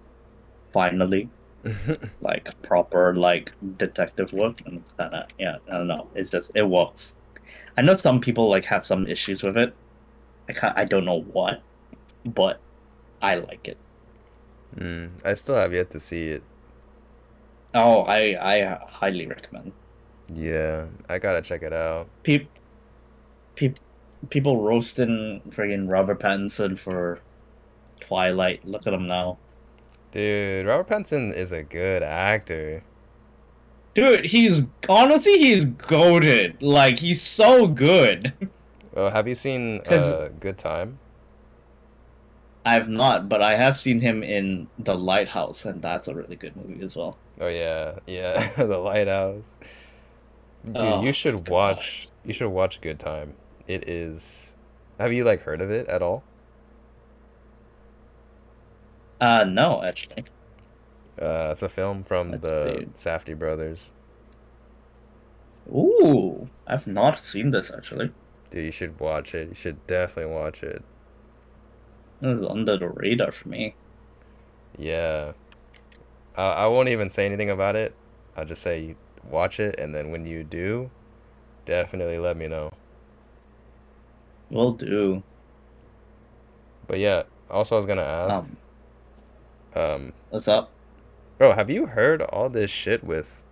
Finally, 0.72 1.32
like 2.20 2.48
proper 2.62 3.14
like 3.16 3.52
detective 3.78 4.32
work, 4.32 4.62
and 4.66 4.80
it's 4.82 4.92
kind 4.94 5.14
of 5.14 5.26
yeah. 5.38 5.58
I 5.68 5.78
don't 5.78 5.88
know. 5.88 6.10
It's 6.14 6.30
just 6.30 6.52
it 6.54 6.68
works. 6.68 7.16
I 7.78 7.82
know 7.82 7.94
some 7.96 8.20
people 8.20 8.50
like 8.50 8.64
have 8.66 8.87
some 8.87 9.06
issues 9.08 9.42
with 9.42 9.56
it. 9.58 9.76
I 10.48 10.54
can't, 10.54 10.78
I 10.78 10.84
don't 10.87 11.04
know 11.06 11.22
what, 11.22 11.64
but 12.25 12.62
I 13.22 13.37
like 13.37 13.68
it. 13.68 13.78
mm, 14.76 15.10
I 15.25 15.34
still 15.34 15.56
have 15.56 15.72
yet 15.75 15.90
to 15.90 16.00
see 16.00 16.28
it. 16.28 16.44
Oh, 17.75 18.02
I 18.02 18.37
I 18.40 18.78
highly 18.90 19.26
recommend. 19.26 19.72
Yeah, 20.32 20.87
I 21.08 21.18
gotta 21.18 21.40
check 21.42 21.62
it 21.62 21.73
out. 21.73 22.06
Peop, 22.23 22.49
peop, 23.54 23.78
people 24.30 24.61
roasting 24.62 25.40
friggin' 25.50 25.88
Robert 25.90 26.20
Pattinson 26.20 26.78
for 26.78 27.20
Twilight. 28.00 28.66
Look 28.66 28.87
at 28.87 28.92
him 28.92 29.06
now, 29.06 29.38
Dude, 30.12 30.66
Robert 30.66 30.88
Pattinson 30.88 31.35
is 31.35 31.52
a 31.52 31.62
good 31.62 32.02
actor. 32.02 32.82
dude. 33.94 34.25
He's 34.25 34.62
honestly 34.88 35.38
he's 35.38 35.64
goaded. 35.66 36.62
Like 36.62 36.99
he's 36.99 37.20
so 37.23 37.66
good. 37.66 38.32
Oh, 38.97 39.11
have 39.11 39.28
you 39.28 39.35
seen 39.35 39.80
uh, 39.87 40.28
Good 40.40 40.58
Time? 40.58 40.99
I've 42.66 42.88
not, 42.88 43.28
but 43.28 43.42
I 43.42 43.54
have 43.56 43.78
seen 43.78 44.00
him 44.00 44.23
in 44.23 44.68
The 44.78 44.94
Lighthouse, 44.94 45.64
and 45.64 45.80
that's 45.80 46.08
a 46.08 46.14
really 46.14 46.37
good 46.37 46.54
movie 46.56 46.82
as 46.85 46.97
well. 46.97 47.16
Oh 47.40 47.49
yeah, 47.49 47.99
yeah, 48.06 48.49
The 48.56 48.78
Lighthouse. 48.78 49.56
Dude, 50.76 50.76
Oh, 50.80 51.02
you 51.02 51.12
should 51.12 51.44
God. 51.44 51.48
watch. 51.48 52.08
You 52.25 52.32
should 52.32 52.48
watch 52.50 52.80
Good 52.80 52.98
Time. 52.98 53.37
It 53.66 53.88
is. 53.88 54.54
Have 54.98 55.12
you 55.12 55.25
like 55.25 55.42
heard 55.42 55.60
of 55.60 55.70
it 55.70 55.88
at 55.88 56.02
all? 56.02 56.25
Uh, 59.20 59.44
no, 59.44 59.82
actually. 59.82 60.25
Uh, 61.20 61.50
it's 61.52 61.62
a 61.62 61.68
film 61.68 62.02
from 62.04 62.30
Let's 62.30 62.42
the 62.42 62.84
see. 62.84 62.87
Safdie 62.94 63.38
brothers. 63.38 63.90
Ooh, 65.68 66.50
I've 66.66 66.87
not 66.88 67.20
seen 67.20 67.52
this 67.52 67.70
actually. 67.70 68.12
Dude, 68.50 68.64
you 68.66 68.72
should 68.72 69.00
watch 69.00 69.34
it. 69.34 69.48
You 69.48 69.54
should 69.54 69.87
definitely 69.87 70.32
watch 70.34 70.62
it. 70.62 70.84
This 72.20 72.38
is 72.40 72.46
under 72.46 72.76
the 72.78 72.88
radar 72.90 73.32
for 73.32 73.48
me. 73.48 73.75
Yeah. 74.78 75.32
I 76.37 76.42
I 76.64 76.66
won't 76.68 76.88
even 76.88 77.10
say 77.10 77.26
anything 77.26 77.50
about 77.50 77.76
it. 77.76 77.94
I'll 78.37 78.44
just 78.46 78.62
say 78.62 78.96
watch 79.30 79.61
it, 79.61 79.78
and 79.78 79.94
then 79.94 80.11
when 80.11 80.26
you 80.26 80.44
do, 80.44 80.90
definitely 81.64 82.18
let 82.18 82.37
me 82.37 82.49
know. 82.49 82.73
We'll 84.50 84.73
do. 84.73 85.23
But 86.87 86.99
yeah, 86.99 87.25
also 87.50 87.76
I 87.76 87.78
was 87.78 87.87
gonna 87.87 88.02
ask, 88.02 88.42
Um, 89.76 89.80
um, 89.82 90.12
what's 90.30 90.49
up? 90.49 90.70
bro, 91.37 91.52
have 91.52 91.68
you 91.70 91.87
heard 91.87 92.23
all 92.23 92.49
this 92.49 92.70
shit 92.70 93.04
with 93.04 93.42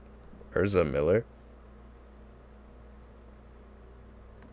Ezra 0.54 0.84
Miller? 0.84 1.24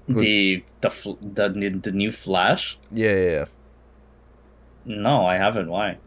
Who- 0.07 0.19
The 0.19 0.63
the 0.81 0.89
the 1.21 1.69
the 1.81 1.91
new 1.91 2.11
Flash? 2.11 2.77
Yeah, 2.91 3.15
yeah, 3.15 3.29
yeah. 3.29 3.45
No, 4.85 5.25
I 5.25 5.37
haven't. 5.37 5.69
Why? 5.69 5.97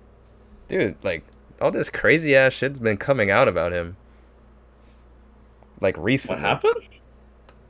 Dude, 0.69 0.97
like 1.03 1.25
all 1.63 1.71
this 1.71 1.89
crazy 1.89 2.37
ass 2.37 2.53
shit's 2.53 2.79
been 2.79 2.99
coming 2.99 3.31
out 3.31 3.49
about 3.49 3.73
him. 3.73 3.97
Like 5.81 5.97
What 6.27 6.39
happened? 6.41 6.83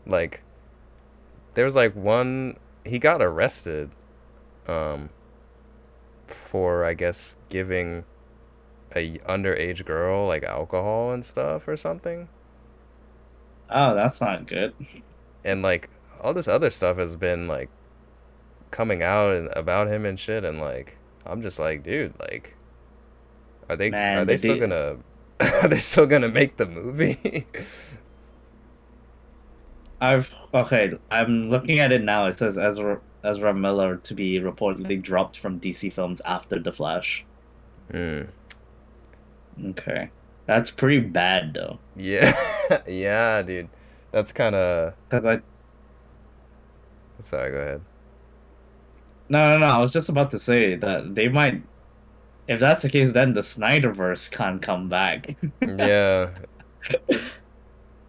Like 0.07 0.43
there 1.55 1.65
was 1.65 1.75
like 1.75 1.95
one 1.95 2.57
he 2.85 2.99
got 2.99 3.21
arrested 3.23 3.91
um 4.69 5.11
for 6.29 6.85
I 6.85 6.95
guess 6.95 7.37
giving 7.49 8.05
a 8.97 9.19
underage 9.21 9.85
girl 9.85 10.27
like 10.27 10.45
alcohol 10.45 11.13
and 11.13 11.25
stuff 11.25 11.69
or 11.69 11.77
something. 11.77 12.29
Oh, 13.71 13.95
that's 13.95 14.21
not 14.21 14.47
good. 14.47 14.75
And 15.45 15.63
like 15.63 15.89
all 16.21 16.35
this 16.35 16.47
other 16.47 16.69
stuff 16.69 16.99
has 16.99 17.17
been 17.17 17.49
like 17.49 17.71
coming 18.71 19.03
out 19.03 19.33
and 19.35 19.49
about 19.57 19.89
him 19.89 20.05
and 20.05 20.19
shit 20.21 20.45
and 20.45 20.61
like 20.61 20.99
I'm 21.25 21.43
just 21.43 21.59
like, 21.59 21.83
dude, 21.83 22.19
like 22.21 22.57
are 23.69 23.77
they 23.77 23.93
Man, 23.93 24.15
are 24.15 24.25
they 24.25 24.37
the 24.37 24.37
still 24.37 24.57
gonna 24.57 24.97
are 25.41 25.69
they 25.69 25.79
still 25.79 26.07
gonna 26.07 26.29
make 26.29 26.57
the 26.57 26.67
movie? 26.67 27.47
I've 30.01 30.29
okay. 30.53 30.93
I'm 31.11 31.51
looking 31.51 31.81
at 31.81 31.93
it 31.93 32.03
now. 32.03 32.27
It 32.27 32.39
says 32.39 32.59
Ezra 32.59 33.01
Ezra 33.25 33.55
Miller 33.55 33.97
to 33.97 34.15
be 34.15 34.41
reportedly 34.41 35.01
dropped 35.01 35.39
from 35.39 35.61
DC 35.61 35.93
Films 35.93 36.21
after 36.25 36.59
The 36.59 36.73
Flash. 36.73 37.25
Hmm. 37.91 38.23
Okay, 39.71 40.11
that's 40.47 40.71
pretty 40.71 41.01
bad 41.01 41.55
though. 41.55 41.79
Yeah. 41.97 42.33
yeah, 42.87 43.43
dude. 43.43 43.69
That's 44.13 44.33
kind 44.33 44.55
of 44.55 44.95
Cause 45.09 45.25
I 45.25 45.41
Sorry, 47.21 47.51
go 47.51 47.59
ahead. 47.59 47.81
no 49.29 49.55
no 49.55 49.61
no. 49.61 49.67
I 49.67 49.81
was 49.81 49.93
just 49.93 50.09
about 50.09 50.31
to 50.33 50.41
say 50.41 50.77
that 50.77 51.15
they 51.15 51.29
might. 51.29 51.63
If 52.49 52.61
that's 52.61 52.83
the 52.83 52.91
case, 52.91 53.11
then 53.13 53.35
the 53.35 53.41
Snyderverse 53.41 54.31
can't 54.31 54.63
come 54.63 54.89
back. 54.89 55.35
Yeah, 55.67 56.31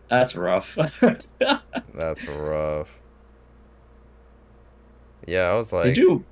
that's 0.10 0.36
rough. 0.36 0.78
that's 1.94 2.28
rough. 2.28 2.90
Yeah, 5.26 5.50
I 5.50 5.54
was 5.56 5.74
like, 5.74 5.96
Did 5.96 5.98
you 5.98 6.26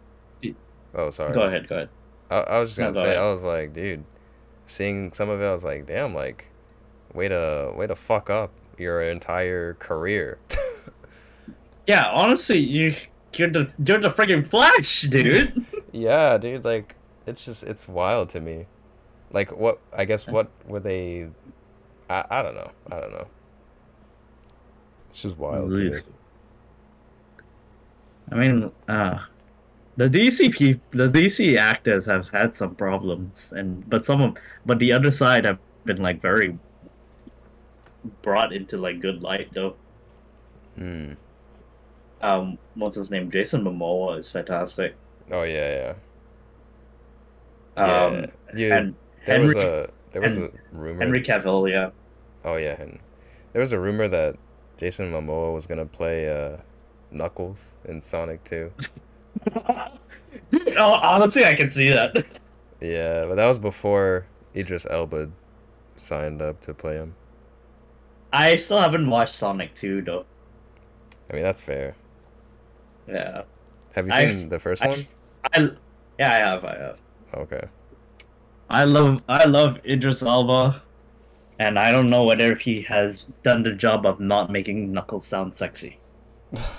oh, 0.94 1.10
sorry. 1.10 1.34
go 1.34 1.44
ahead? 1.44 1.68
Go 1.68 1.76
ahead. 1.76 1.90
I, 2.32 2.38
I 2.40 2.60
was 2.60 2.70
just 2.70 2.80
gonna 2.80 2.94
go 2.94 3.02
say, 3.02 3.12
ahead. 3.12 3.18
I 3.18 3.32
was 3.32 3.44
like, 3.44 3.74
dude, 3.74 4.04
seeing 4.66 5.12
some 5.12 5.30
of 5.30 5.42
it, 5.42 5.46
I 5.46 5.52
was 5.52 5.64
like, 5.64 5.86
damn, 5.86 6.14
like, 6.14 6.46
way 7.14 7.28
to, 7.28 7.74
way 7.76 7.88
to 7.88 7.96
fuck 7.96 8.30
up 8.30 8.52
your 8.78 9.02
entire 9.02 9.74
career. 9.76 10.38
Yeah, 11.88 12.10
honestly, 12.12 12.60
you 12.60 12.96
you're 13.36 13.50
the 13.50 13.72
you're 13.86 14.00
the 14.00 14.10
freaking 14.10 14.46
Flash, 14.48 15.02
dude. 15.04 15.66
yeah, 15.92 16.38
dude, 16.38 16.66
like, 16.66 16.96
it's 17.28 17.46
just, 17.46 17.64
it's 17.64 17.88
wild 17.88 18.30
to 18.30 18.42
me. 18.42 18.66
Like, 19.32 19.56
what, 19.56 19.80
I 19.96 20.06
guess, 20.06 20.26
what 20.26 20.50
were 20.66 20.80
they, 20.80 21.28
I, 22.10 22.26
I 22.30 22.42
don't 22.42 22.56
know, 22.56 22.72
I 22.92 23.00
don't 23.00 23.12
know. 23.12 23.28
It's 25.16 25.22
just 25.22 25.38
wild 25.38 25.74
to 25.74 25.80
me. 25.80 25.88
Really? 25.92 26.02
I 28.34 28.36
mean, 28.36 28.72
uh, 28.90 29.20
the 29.96 30.10
DC 30.10 30.82
the 30.92 31.08
DC 31.08 31.56
actors 31.56 32.06
have 32.06 32.28
had 32.32 32.54
some 32.54 32.76
problems, 32.76 33.54
and 33.56 33.90
but 33.90 34.04
some 34.04 34.22
of 34.22 34.36
but 34.66 34.80
the 34.80 34.92
other 34.92 35.12
side 35.12 35.46
have 35.46 35.60
been 35.86 36.02
like 36.02 36.22
very 36.22 36.60
brought 38.24 38.52
into 38.52 38.76
like 38.78 39.00
good 39.00 39.24
light 39.24 39.54
though. 39.54 39.78
Hmm. 40.76 41.14
Um, 42.20 42.58
what's 42.74 42.98
his 42.98 43.10
name? 43.10 43.32
Jason 43.32 43.64
Momoa 43.64 44.20
is 44.20 44.30
fantastic. 44.30 44.96
Oh, 45.32 45.44
yeah, 45.44 45.94
yeah. 47.78 47.82
Um, 47.82 48.14
yeah, 48.54 48.68
yeah. 48.68 48.78
and 48.78 48.96
there 49.26 49.40
was 49.40 49.56
a, 49.56 49.90
there 50.12 50.22
was 50.22 50.36
Hen- 50.36 50.52
a 50.52 50.78
rumor. 50.78 51.00
Henry 51.00 51.24
Cavill, 51.24 51.72
yeah. 51.72 51.92
Oh 52.44 52.58
yeah, 52.58 52.82
and 52.82 53.00
there 53.54 53.62
was 53.62 53.72
a 53.72 53.80
rumor 53.80 54.10
that 54.10 54.36
Jason 54.78 55.12
Momoa 55.12 55.54
was 55.54 55.66
gonna 55.68 55.86
play 55.86 56.30
uh, 56.30 56.58
Knuckles 57.12 57.76
in 57.86 58.02
Sonic 58.02 58.44
2. 58.44 58.72
Dude, 60.52 60.78
oh, 60.78 60.94
honestly, 60.94 61.46
I 61.46 61.54
can 61.54 61.72
see 61.72 61.90
that. 61.90 62.26
Yeah, 62.82 63.26
but 63.26 63.36
that 63.36 63.48
was 63.48 63.58
before 63.58 64.26
Idris 64.56 64.86
Elba 64.90 65.30
signed 65.96 66.42
up 66.42 66.60
to 66.62 66.74
play 66.74 66.96
him. 66.96 67.16
I 68.34 68.58
still 68.58 68.78
haven't 68.80 69.10
watched 69.10 69.36
Sonic 69.36 69.74
2 69.76 70.02
though. 70.02 70.26
I 71.30 71.34
mean, 71.34 71.44
that's 71.44 71.62
fair. 71.62 71.96
Yeah. 73.08 73.44
Have 73.94 74.08
you 74.08 74.14
I- 74.14 74.26
seen 74.26 74.50
the 74.50 74.60
first 74.60 74.84
I- 74.84 74.88
one? 74.90 75.08
I 75.54 75.70
yeah, 76.20 76.32
I 76.32 76.40
have, 76.40 76.66
I 76.66 76.78
have. 76.78 76.98
Okay. 77.36 77.62
I 78.70 78.84
love 78.86 79.22
I 79.30 79.46
love 79.46 79.78
Idris 79.86 80.24
Elba, 80.24 80.82
and 81.60 81.78
I 81.80 81.92
don't 81.92 82.10
know 82.10 82.24
whether 82.24 82.56
he 82.56 82.82
has 82.84 83.28
done 83.44 83.64
the 83.64 83.72
job 83.72 84.06
of 84.06 84.20
not 84.20 84.52
making 84.52 84.92
Knuckles 84.92 85.26
sound 85.26 85.54
sexy 85.54 86.00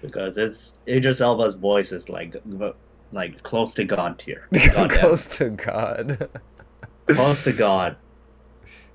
because 0.00 0.36
it's 0.38 0.74
Idris 0.88 1.20
Elba's 1.20 1.54
voice 1.54 1.92
is 1.92 2.08
like 2.08 2.36
like 3.12 3.42
close 3.42 3.74
to 3.74 3.84
God 3.84 4.18
tier, 4.18 4.48
Close 4.88 5.26
to 5.38 5.50
God. 5.50 6.28
close 7.08 7.44
to 7.44 7.52
God, 7.52 7.96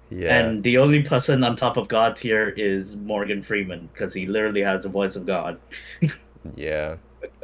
yeah. 0.09 0.37
and 0.39 0.63
the 0.63 0.77
only 0.77 1.03
person 1.03 1.43
on 1.43 1.55
top 1.55 1.77
of 1.77 1.87
God 1.87 2.15
tier 2.15 2.49
is 2.49 2.95
Morgan 2.95 3.43
Freeman 3.43 3.89
because 3.93 4.13
he 4.13 4.25
literally 4.25 4.61
has 4.61 4.83
the 4.83 4.89
voice 4.89 5.15
of 5.15 5.25
God. 5.25 5.59
Yeah. 6.55 6.95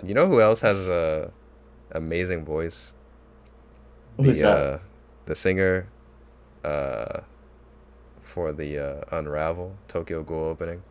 You 0.03 0.13
know 0.13 0.27
who 0.27 0.39
else 0.39 0.61
has 0.61 0.87
a 0.87 1.31
amazing 1.91 2.45
voice. 2.45 2.93
Who 4.17 4.29
is 4.29 4.39
the 4.39 4.45
that? 4.45 4.57
uh, 4.57 4.79
the 5.25 5.35
singer, 5.35 5.87
uh, 6.63 7.21
for 8.21 8.53
the 8.53 8.79
uh, 8.79 9.17
Unravel 9.17 9.75
Tokyo 9.87 10.23
Ghoul 10.23 10.45
opening. 10.45 10.81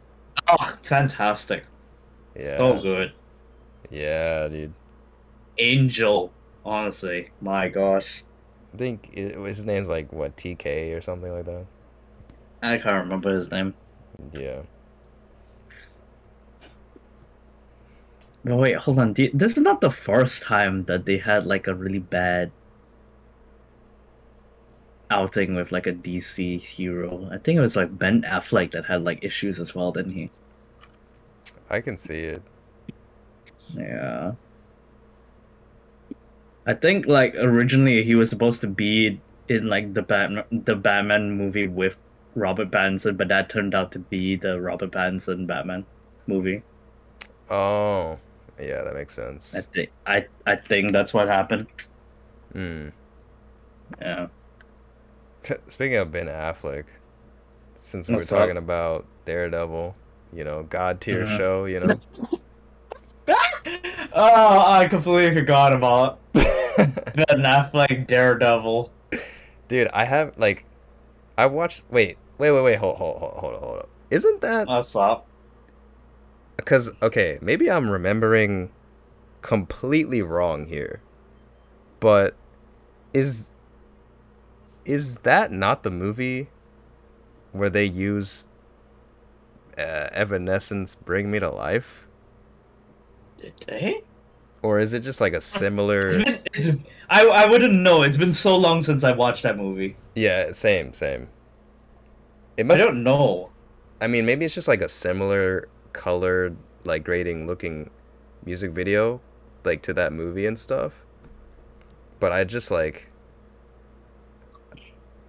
Oh, 0.49 0.75
fantastic! 0.83 1.64
Yeah. 2.37 2.57
So 2.57 2.81
good. 2.81 3.12
Yeah, 3.91 4.49
dude. 4.49 4.73
Angel, 5.59 6.33
honestly, 6.64 7.31
my 7.41 7.69
gosh, 7.69 8.25
I 8.73 8.76
think 8.76 9.11
it, 9.12 9.37
his 9.37 9.67
name's 9.67 9.88
like 9.88 10.12
what 10.12 10.37
TK 10.37 10.97
or 10.97 11.00
something 11.00 11.33
like 11.33 11.45
that. 11.45 11.67
I 12.62 12.79
can't 12.79 13.05
remember 13.05 13.35
his 13.35 13.50
name. 13.50 13.75
Yeah. 14.33 14.62
No, 18.45 18.57
wait, 18.57 18.76
hold 18.76 18.99
on. 18.99 19.14
This 19.14 19.57
is 19.57 19.62
not 19.62 19.81
the 19.81 19.91
first 19.91 20.43
time 20.43 20.85
that 20.85 21.05
they 21.05 21.19
had 21.19 21.47
like 21.47 21.67
a 21.67 21.75
really 21.75 22.00
bad 22.00 22.50
outing 25.12 25.54
with 25.54 25.71
like 25.73 25.87
a 25.87 25.92
DC 25.92 26.61
hero. 26.61 27.28
I 27.31 27.38
think 27.38 27.59
it 27.59 27.61
was 27.61 27.76
like 27.76 27.99
Ben 27.99 28.23
Affleck 28.23 28.73
that 28.73 28.87
had 28.87 29.04
like 29.04 29.23
issues 29.23 29.61
as 29.61 29.75
well, 29.75 29.92
didn't 29.92 30.12
he? 30.12 30.31
I 31.71 31.81
can 31.81 31.97
see 31.97 32.21
it. 32.21 32.42
Yeah. 33.75 34.33
I 36.66 36.75
think 36.75 37.07
like 37.07 37.35
originally 37.35 38.02
he 38.02 38.14
was 38.14 38.31
supposed 38.31 38.61
to 38.61 38.66
be 38.66 39.21
in 39.49 39.66
like 39.69 39.95
the 39.95 40.02
Batman 40.02 40.45
the 40.50 40.76
Batman 40.76 41.33
movie 41.33 41.66
with 41.66 41.97
Robert 42.35 42.71
Pattinson, 42.71 43.16
but 43.16 43.28
that 43.28 43.49
turned 43.49 43.75
out 43.75 43.92
to 43.92 43.99
be 43.99 44.37
the 44.37 44.61
Robert 44.61 44.92
Pattinson 44.92 45.47
Batman 45.47 45.85
movie. 46.26 46.62
Oh, 47.50 48.19
yeah, 48.61 48.83
that 48.83 48.95
makes 48.95 49.14
sense. 49.14 49.54
I 49.54 49.61
think 49.61 49.90
I 50.07 50.26
I 50.47 50.57
think 50.57 50.92
that's 50.92 51.12
what 51.12 51.28
happened. 51.28 51.66
Hmm. 52.52 52.88
Yeah. 54.00 54.28
Speaking 55.42 55.96
of 55.96 56.12
Ben 56.12 56.26
Affleck, 56.26 56.84
since 57.75 58.08
we 58.08 58.14
What's 58.14 58.30
were 58.30 58.37
up? 58.37 58.42
talking 58.46 58.56
about 58.56 59.06
Daredevil, 59.25 59.94
you 60.32 60.44
know, 60.44 60.62
God 60.64 61.00
tier 61.00 61.25
Mhm. 61.25 61.37
show, 61.37 61.64
you 61.64 61.80
know. 61.80 61.99
oh, 64.12 64.64
I 64.66 64.87
completely 64.88 65.34
forgot 65.37 65.75
about 65.75 66.18
Ben 66.34 67.42
Affleck 67.44 68.06
Daredevil. 68.06 68.92
Dude, 69.68 69.88
I 69.88 70.04
have 70.04 70.37
like, 70.38 70.64
I 71.38 71.46
watched. 71.46 71.82
Wait, 71.90 72.16
wait, 72.38 72.50
wait, 72.52 72.62
wait. 72.62 72.76
Hold, 72.78 72.96
hold, 72.96 73.18
hold, 73.18 73.34
hold, 73.34 73.54
hold 73.56 73.78
up. 73.78 73.88
Isn't 74.11 74.40
that 74.42 74.68
What's 74.68 74.94
up? 74.94 75.26
because 76.56 76.92
okay? 77.02 77.38
Maybe 77.40 77.70
I'm 77.70 77.88
remembering 77.90 78.70
completely 79.40 80.22
wrong 80.22 80.66
here, 80.66 81.00
but 82.00 82.34
is 83.14 83.50
is 84.85 85.19
that 85.19 85.53
not 85.53 85.83
the 85.83 85.91
movie 85.91 86.49
where 87.53 87.71
they 87.71 87.85
use 87.85 88.49
uh, 89.79 90.09
Evanescence 90.12 90.95
"Bring 90.95 91.31
Me 91.31 91.39
to 91.39 91.51
Life"? 91.51 92.07
Did 93.37 93.55
they? 93.67 94.03
Or 94.62 94.79
is 94.79 94.93
it 94.93 95.01
just 95.01 95.21
like 95.21 95.33
a 95.33 95.41
similar? 95.41 96.09
It's 96.09 96.17
been, 96.19 96.41
it's, 96.55 96.69
I 97.11 97.27
I 97.27 97.47
wouldn't 97.47 97.75
know. 97.75 98.03
It's 98.03 98.17
been 98.17 98.33
so 98.33 98.57
long 98.57 98.83
since 98.83 99.03
I 99.03 99.12
watched 99.12 99.43
that 99.43 99.57
movie. 99.57 99.97
Yeah, 100.15 100.53
same, 100.53 100.93
same. 100.95 101.29
It 102.57 102.67
must. 102.67 102.81
I 102.81 102.85
don't 102.85 103.03
know. 103.03 103.51
I 104.01 104.07
mean, 104.07 104.25
maybe 104.27 104.45
it's 104.45 104.55
just 104.55 104.69
like 104.69 104.81
a 104.81 104.89
similar 104.89 105.69
colored, 105.93 106.57
like 106.85 107.05
grading 107.05 107.47
looking 107.47 107.91
music 108.45 108.73
video, 108.73 109.21
like 109.65 109.83
to 109.83 109.95
that 109.95 110.12
movie 110.12 110.47
and 110.47 110.59
stuff. 110.59 110.93
But 112.21 112.33
I 112.33 112.45
just 112.45 112.71
like. 112.71 113.09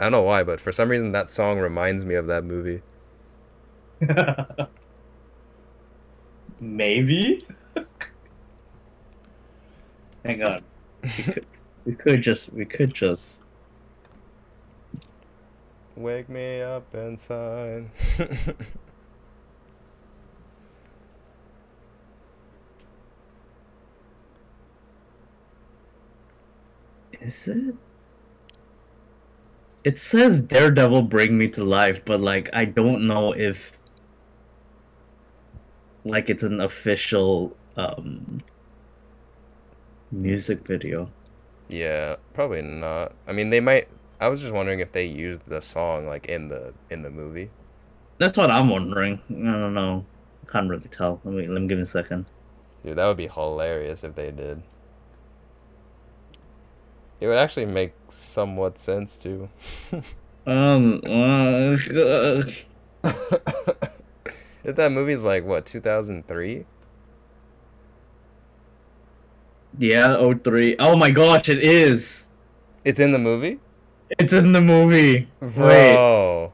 I 0.04 0.08
don't 0.08 0.12
know 0.12 0.22
why, 0.24 0.44
but 0.44 0.60
for 0.60 0.74
some 0.74 0.90
reason 0.90 1.14
that 1.14 1.30
song 1.32 1.60
reminds 1.60 2.04
me 2.04 2.16
of 2.16 2.28
that 2.28 2.44
movie. 2.44 2.82
Maybe. 6.60 7.46
Hang 10.26 10.44
on. 10.44 10.64
We 11.18 11.24
could, 11.24 11.46
we 11.86 11.96
could 11.96 12.22
just 12.22 12.52
we 12.52 12.66
could 12.66 12.94
just 12.94 13.44
Wake 15.96 16.28
me 16.30 16.62
up 16.62 16.94
inside. 16.96 17.90
Is 27.22 27.48
it? 27.48 27.76
It 29.86 30.00
says 30.00 30.42
Daredevil 30.42 31.04
bring 31.04 31.38
me 31.38 31.48
to 31.50 31.64
life, 31.64 32.04
but 32.06 32.20
like 32.20 32.50
I 32.54 32.66
don't 32.66 33.08
know 33.08 33.32
if 33.34 33.72
like 36.06 36.30
it's 36.30 36.44
an 36.44 36.60
official 36.62 37.56
um 37.78 38.44
music 40.12 40.66
video. 40.68 41.12
yeah, 41.68 42.16
probably 42.34 42.62
not. 42.62 43.14
I 43.28 43.32
mean, 43.34 43.50
they 43.50 43.60
might. 43.60 43.88
I 44.20 44.28
was 44.30 44.42
just 44.42 44.54
wondering 44.54 44.80
if 44.80 44.92
they 44.92 45.06
used 45.06 45.42
the 45.48 45.62
song 45.62 46.08
like 46.08 46.28
in 46.28 46.48
the 46.48 46.74
in 46.90 47.02
the 47.02 47.10
movie. 47.12 47.50
That's 48.18 48.38
what 48.38 48.50
I'm 48.52 48.70
wondering. 48.70 49.22
I 49.30 49.34
don't 49.34 49.74
know. 49.74 50.06
Can't 50.52 50.70
really 50.70 50.90
tell. 50.90 51.20
Let 51.24 51.34
me 51.36 51.48
let 51.48 51.62
me 51.62 51.68
give 51.68 51.78
me 51.78 51.84
a 51.84 51.88
second. 51.88 52.26
Dude, 52.86 52.98
that 52.98 53.08
would 53.08 53.18
be 53.18 53.28
hilarious 53.28 54.04
if 54.04 54.16
they 54.16 54.32
did. 54.32 54.62
It 57.24 57.28
would 57.28 57.38
actually 57.38 57.68
make 57.68 57.94
somewhat 58.10 58.78
sense 58.78 59.18
to. 59.20 59.50
Um 60.46 61.00
uh, 61.06 61.78
if 64.66 64.76
that 64.76 64.92
movie's 64.92 65.24
like 65.24 65.46
what, 65.46 65.66
2003? 65.66 66.66
yeah, 69.80 70.34
03. 70.44 70.76
Oh 70.80 70.98
my 70.98 71.12
gosh, 71.12 71.48
it 71.48 71.64
is. 71.64 72.26
It's 72.84 73.00
in 73.00 73.14
the 73.14 73.20
movie? 73.20 73.62
It's 74.20 74.34
in 74.34 74.52
the 74.52 74.60
movie. 74.60 75.30
Wait. 75.40 75.94
Bro. 75.94 76.52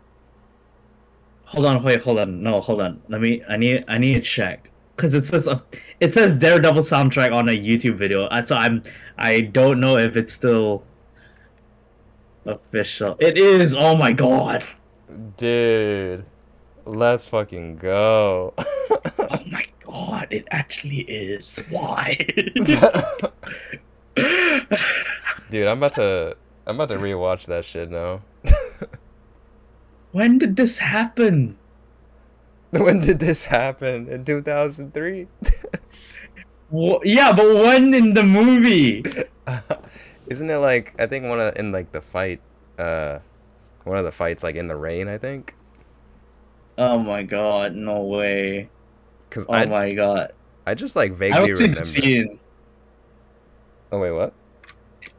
Hold 1.46 1.66
on, 1.66 1.84
wait, 1.84 2.02
hold 2.02 2.20
on. 2.20 2.44
No, 2.44 2.62
hold 2.62 2.82
on. 2.82 3.02
Let 3.10 3.22
me. 3.22 3.42
I 3.50 3.58
need. 3.58 3.86
I 3.88 3.98
need 3.98 4.14
to 4.14 4.22
check 4.22 4.69
because 5.00 5.14
it 5.14 5.26
says 5.26 5.48
uh, 5.48 5.62
it 6.02 6.14
says 6.14 6.38
Daredevil 6.40 6.84
soundtrack 6.84 7.34
on 7.34 7.48
a 7.48 7.54
YouTube 7.54 7.96
video. 7.96 8.28
I 8.30 8.42
so 8.42 8.56
I'm. 8.56 8.84
I 9.18 9.42
don't 9.42 9.80
know 9.80 9.98
if 9.98 10.18
it's 10.18 10.34
still 10.34 10.84
official. 12.46 13.16
It 13.20 13.38
is. 13.38 13.74
Oh 13.74 13.96
my 13.96 14.12
god. 14.12 14.66
Dude. 15.38 16.26
Let's 16.86 17.26
fucking 17.28 17.78
go. 17.78 18.54
Oh 18.58 19.44
my 19.46 19.66
god. 19.86 20.28
It 20.32 20.48
actually 20.52 21.02
is. 21.02 21.58
Why? 21.70 22.18
Dude, 25.50 25.68
I'm 25.68 25.78
about 25.78 25.94
to 25.94 26.36
I'm 26.66 26.76
about 26.76 26.90
to 26.90 26.96
rewatch 27.00 27.46
that 27.46 27.64
shit 27.64 27.90
now. 27.92 28.22
when 30.12 30.40
did 30.40 30.56
this 30.56 30.80
happen? 30.80 31.59
when 32.72 33.02
did 33.02 33.20
this 33.20 33.46
happen? 33.46 34.08
In 34.10 34.26
2003? 34.26 35.28
Wh- 36.72 37.02
yeah, 37.04 37.32
but 37.34 37.46
when 37.56 37.94
in 37.94 38.14
the 38.14 38.24
movie? 38.24 39.04
Isn't 40.28 40.50
it 40.50 40.58
like 40.58 40.94
I 41.00 41.08
think 41.08 41.26
one 41.26 41.40
of 41.40 41.58
in 41.58 41.72
like 41.72 41.92
the 41.92 42.02
fight 42.02 42.42
uh 42.78 43.20
one 43.84 43.98
of 43.98 44.06
the 44.06 44.12
fights 44.12 44.44
like 44.44 44.56
in 44.56 44.68
the 44.68 44.76
rain, 44.76 45.08
I 45.08 45.18
think? 45.18 45.56
Oh 46.78 46.98
my 47.00 47.24
god. 47.24 47.76
No 47.76 48.04
way. 48.06 48.72
Cuz 49.30 49.48
Oh 49.48 49.64
I 49.64 49.68
my 49.68 49.94
god. 49.94 50.34
I 50.68 50.76
just 50.76 50.96
like 50.96 51.14
I 51.32 51.38
vaguely 51.38 51.42
don't 51.42 51.56
see 51.56 51.68
the 51.68 51.82
remember. 51.82 51.84
scene. 51.84 52.40
Oh 53.92 54.00
wait, 54.00 54.12
what? 54.12 54.34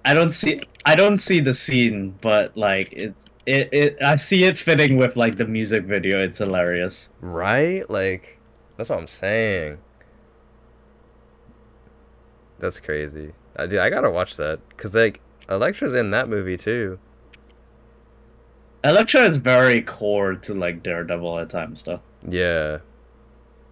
I 0.04 0.14
don't 0.14 0.32
see 0.32 0.60
I 0.84 0.94
don't 0.94 1.18
see 1.18 1.40
the 1.40 1.54
scene, 1.54 2.18
but 2.20 2.56
like 2.56 2.92
it 2.92 3.14
it, 3.50 3.68
it 3.72 3.96
I 4.02 4.16
see 4.16 4.44
it 4.44 4.58
fitting 4.58 4.96
with 4.96 5.16
like 5.16 5.36
the 5.36 5.44
music 5.44 5.84
video. 5.84 6.22
It's 6.22 6.38
hilarious. 6.38 7.08
Right? 7.20 7.88
Like 7.90 8.38
that's 8.76 8.88
what 8.88 8.98
I'm 8.98 9.08
saying. 9.08 9.78
That's 12.58 12.78
crazy. 12.80 13.32
I 13.56 13.66
dude, 13.66 13.80
I 13.80 13.90
gotta 13.90 14.10
watch 14.10 14.36
that 14.36 14.60
because 14.68 14.94
like 14.94 15.20
Elektra's 15.48 15.94
in 15.94 16.10
that 16.12 16.28
movie 16.28 16.56
too. 16.56 16.98
Elektra 18.84 19.22
is 19.22 19.36
very 19.36 19.82
core 19.82 20.34
to 20.34 20.54
like 20.54 20.82
Daredevil 20.82 21.38
at 21.40 21.50
times 21.50 21.82
though. 21.82 22.00
Yeah. 22.26 22.78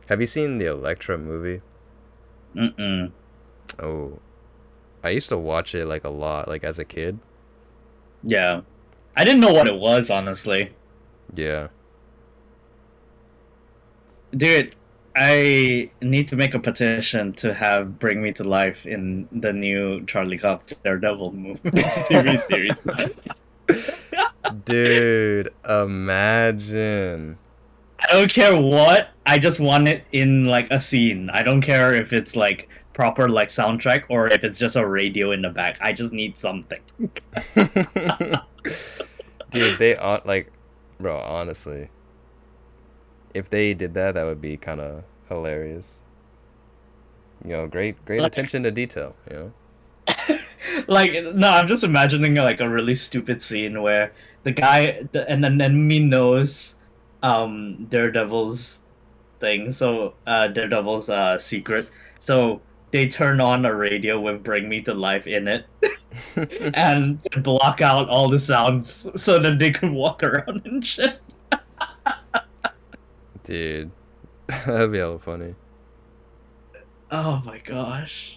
Have 0.09 0.21
you 0.21 0.27
seen 0.27 0.59
the 0.59 0.67
Elektra 0.67 1.17
movie? 1.19 1.63
Mm-mm. 2.55 3.13
Oh, 3.79 4.19
I 5.05 5.11
used 5.11 5.29
to 5.29 5.39
watch 5.39 5.75
it 5.75 5.87
like 5.87 6.05
a 6.05 6.09
lot, 6.09 6.49
like 6.49 6.65
as 6.65 6.79
a 6.79 6.85
kid. 6.85 7.19
Yeah. 8.25 8.63
I 9.19 9.25
didn't 9.25 9.41
know 9.41 9.53
what 9.53 9.67
it 9.67 9.75
was, 9.75 10.11
honestly. 10.11 10.71
Yeah. 11.35 11.69
Dude, 14.31 14.77
I 15.17 15.91
need 16.01 16.29
to 16.29 16.37
make 16.37 16.55
a 16.55 16.61
petition 16.61 17.33
to 17.33 17.53
have 17.53 17.99
Bring 17.99 18.23
Me 18.23 18.31
to 18.35 18.45
Life 18.45 18.87
in 18.87 19.29
the 19.33 19.53
new 19.53 20.07
Charlie 20.07 20.39
Cox 20.39 20.73
Daredevil 20.85 21.33
movie 21.33 21.59
TV 21.69 22.39
series. 22.47 24.01
Dude, 24.65 25.53
imagine. 25.69 27.39
I 27.99 28.13
don't 28.13 28.31
care 28.31 28.57
what. 28.57 29.09
I 29.27 29.41
just 29.41 29.59
want 29.59 29.89
it 29.89 30.05
in 30.13 30.45
like 30.45 30.69
a 30.71 30.81
scene. 30.81 31.29
I 31.31 31.43
don't 31.43 31.61
care 31.61 31.93
if 31.93 32.13
it's 32.13 32.37
like 32.37 32.69
proper 32.93 33.29
like 33.29 33.49
soundtrack 33.49 34.05
or 34.11 34.29
if 34.29 34.45
it's 34.45 34.59
just 34.59 34.77
a 34.77 34.87
radio 34.87 35.33
in 35.33 35.43
the 35.43 35.51
back. 35.51 35.77
I 35.81 35.93
just 35.93 36.13
need 36.13 36.39
something. 36.39 36.81
Dude, 39.51 39.79
they 39.79 39.97
are 39.97 40.21
like, 40.25 40.53
bro. 41.01 41.19
Honestly, 41.19 41.89
if 43.35 43.49
they 43.51 43.75
did 43.75 43.95
that, 43.95 44.15
that 44.15 44.25
would 44.25 44.41
be 44.41 44.57
kind 44.57 44.81
of 44.81 45.05
hilarious. 45.29 46.01
You 47.45 47.53
know, 47.53 47.67
great, 47.67 48.05
great 48.05 48.21
Like- 48.21 48.33
attention 48.33 48.63
to 48.65 48.71
detail. 48.71 49.15
You 49.31 49.37
know. 49.37 49.53
like 50.89 51.13
no, 51.35 51.49
I'm 51.49 51.69
just 51.69 51.85
imagining 51.85 52.35
like 52.35 52.61
a 52.61 52.69
really 52.69 52.95
stupid 52.95 53.43
scene 53.43 53.83
where 53.83 54.13
the 54.43 54.53
guy 54.53 55.07
the, 55.13 55.29
and 55.29 55.45
an 55.45 55.61
enemy 55.61 56.01
knows 56.01 56.77
um 57.23 57.87
Daredevil's 57.91 58.81
thing, 59.41 59.73
so 59.73 60.15
uh 60.27 60.49
Daredevil's 60.49 61.09
uh 61.09 61.39
secret. 61.39 61.89
So 62.19 62.61
they 62.91 63.07
turn 63.09 63.41
on 63.41 63.65
a 63.65 63.75
radio 63.75 64.21
with 64.21 64.43
"Bring 64.43 64.69
Me 64.69 64.81
to 64.83 64.95
Life" 64.95 65.27
in 65.27 65.49
it 65.49 65.67
and 66.75 67.21
block 67.43 67.81
out 67.81 68.09
all 68.09 68.31
the 68.31 68.39
sounds 68.39 69.07
so 69.17 69.39
that 69.39 69.59
they 69.59 69.71
could 69.71 69.91
walk 69.93 70.23
around 70.23 70.63
and 70.67 70.85
shit. 70.87 71.21
Dude, 73.45 73.91
that'd 74.47 74.93
be 74.93 74.99
hella 74.99 75.19
funny. 75.19 75.55
Oh 77.11 77.43
my 77.45 77.59
gosh. 77.59 78.35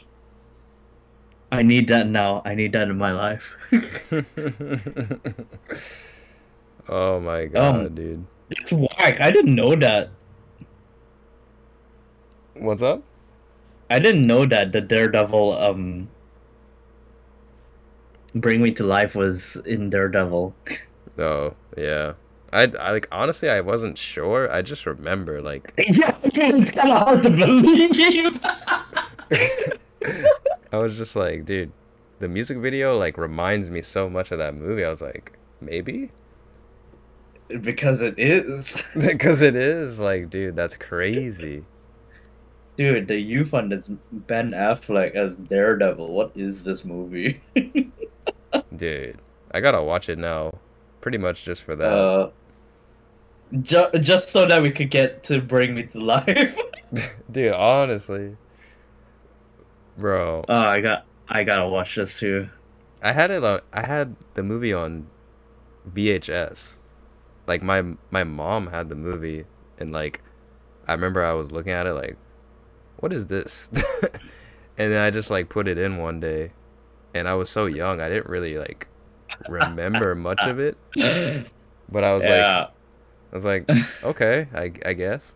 I 1.54 1.64
need 1.64 1.90
that 1.90 2.08
now. 2.08 2.42
I 2.46 2.56
need 2.56 2.72
that 2.72 2.84
in 2.88 2.98
my 2.98 3.12
life. 3.12 3.54
oh 6.88 7.20
my 7.20 7.46
god, 7.48 7.76
Um, 7.88 7.94
dude. 7.96 8.26
it's 8.50 8.72
whack. 8.72 9.20
I 9.20 9.32
didn't 9.32 9.56
know 9.56 9.76
that. 9.76 10.12
What's 12.54 12.82
up? 12.82 13.04
I 13.92 14.00
didn't 14.00 14.24
know 14.24 14.46
that 14.46 14.72
the 14.72 14.82
Daredevil 14.82 15.58
um 15.58 16.10
Bring 18.34 18.62
Me 18.62 18.72
to 18.72 18.84
Life 18.84 19.16
was 19.16 19.58
in 19.66 19.90
Daredevil. 19.90 20.56
Oh, 21.20 21.54
yeah. 21.78 22.14
I, 22.54 22.72
I 22.80 22.94
like 22.94 23.08
honestly, 23.12 23.50
I 23.50 23.60
wasn't 23.60 23.98
sure. 23.98 24.52
I 24.52 24.62
just 24.62 24.86
remember 24.86 25.42
like 25.42 25.74
yeah, 25.78 26.16
it's 26.24 26.72
kind 26.72 26.90
of 26.90 26.98
hard 26.98 27.22
to 27.24 27.30
believe. 27.30 28.40
I 30.72 30.78
was 30.78 30.98
just 30.98 31.18
like, 31.18 31.46
dude, 31.46 31.72
the 32.20 32.30
music 32.30 32.60
video 32.60 32.98
like 32.98 33.18
reminds 33.18 33.70
me 33.70 33.82
so 33.82 34.10
much 34.10 34.32
of 34.32 34.38
that 34.38 34.56
movie. 34.56 34.86
I 34.86 34.90
was 34.90 35.02
like, 35.02 35.38
maybe 35.60 36.10
because 37.62 38.02
it 38.02 38.18
is. 38.18 38.82
because 38.98 39.42
it 39.42 39.56
is 39.56 40.00
like, 40.00 40.30
dude, 40.30 40.56
that's 40.56 40.78
crazy. 40.78 41.64
Dude, 42.82 43.08
the 43.08 43.20
U 43.20 43.46
Fund 43.46 43.72
is 43.74 43.92
Ben 44.12 44.54
Affleck 44.54 45.14
as 45.14 45.36
Daredevil. 45.36 46.12
What 46.12 46.32
is 46.34 46.64
this 46.64 46.84
movie? 46.84 47.40
Dude, 48.76 49.20
I 49.52 49.60
gotta 49.60 49.84
watch 49.84 50.10
it 50.10 50.18
now. 50.18 50.52
Pretty 51.00 51.20
much 51.20 51.46
just 51.46 51.62
for 51.62 51.76
that. 51.76 51.92
uh, 51.96 52.32
ju- 53.62 53.92
just 54.00 54.30
so 54.30 54.48
that 54.48 54.64
we 54.64 54.72
could 54.72 54.90
get 54.90 55.24
to 55.26 55.40
Bring 55.40 55.76
Me 55.76 55.84
to 55.84 56.00
Life. 56.00 56.58
dude, 57.32 57.54
honestly, 57.54 58.36
bro, 59.96 60.44
oh, 60.50 60.58
I 60.58 60.82
got, 60.82 61.06
I 61.30 61.44
gotta 61.44 61.68
watch 61.68 61.94
this 61.94 62.18
too. 62.18 62.50
I 63.04 63.12
had 63.12 63.30
it 63.30 63.44
on. 63.44 63.60
I 63.74 63.86
had 63.86 64.16
the 64.34 64.42
movie 64.42 64.74
on 64.74 65.06
VHS. 65.94 66.80
Like 67.46 67.62
my 67.62 67.84
my 68.10 68.24
mom 68.24 68.66
had 68.66 68.90
the 68.90 68.96
movie, 68.96 69.46
and 69.78 69.92
like, 69.92 70.24
I 70.88 70.94
remember 70.94 71.24
I 71.24 71.34
was 71.34 71.52
looking 71.52 71.74
at 71.74 71.86
it 71.86 71.94
like, 71.94 72.18
what 73.02 73.12
is 73.12 73.28
this? 73.28 73.70
and 74.78 74.92
then 74.94 75.02
I 75.02 75.10
just 75.10 75.30
like 75.30 75.50
put 75.50 75.68
it 75.68 75.78
in 75.78 75.98
one 75.98 76.20
day, 76.20 76.52
and 77.14 77.28
I 77.28 77.34
was 77.34 77.50
so 77.50 77.66
young, 77.66 78.00
I 78.00 78.08
didn't 78.08 78.28
really 78.28 78.58
like 78.58 78.88
remember 79.48 80.16
much 80.16 80.46
of 80.46 80.60
it. 80.60 80.78
But 81.92 82.06
I 82.06 82.14
was 82.14 82.24
like, 82.24 82.46
I 82.46 82.70
was 83.34 83.44
like, 83.44 83.70
okay, 84.04 84.48
I 84.54 84.72
I 84.86 84.94
guess. 84.94 85.36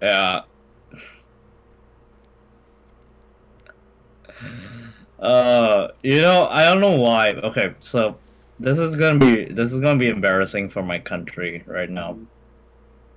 yeah. 0.00 0.42
Uh, 5.18 5.88
you 6.02 6.20
know, 6.20 6.46
I 6.48 6.64
don't 6.64 6.80
know 6.80 6.96
why. 6.96 7.30
Okay, 7.30 7.74
so 7.80 8.18
this 8.58 8.78
is 8.78 8.96
gonna 8.96 9.18
be 9.18 9.46
this 9.46 9.72
is 9.72 9.80
gonna 9.80 9.98
be 9.98 10.08
embarrassing 10.08 10.70
for 10.70 10.82
my 10.82 10.98
country 10.98 11.62
right 11.66 11.90
now, 11.90 12.18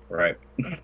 right? 0.10 0.38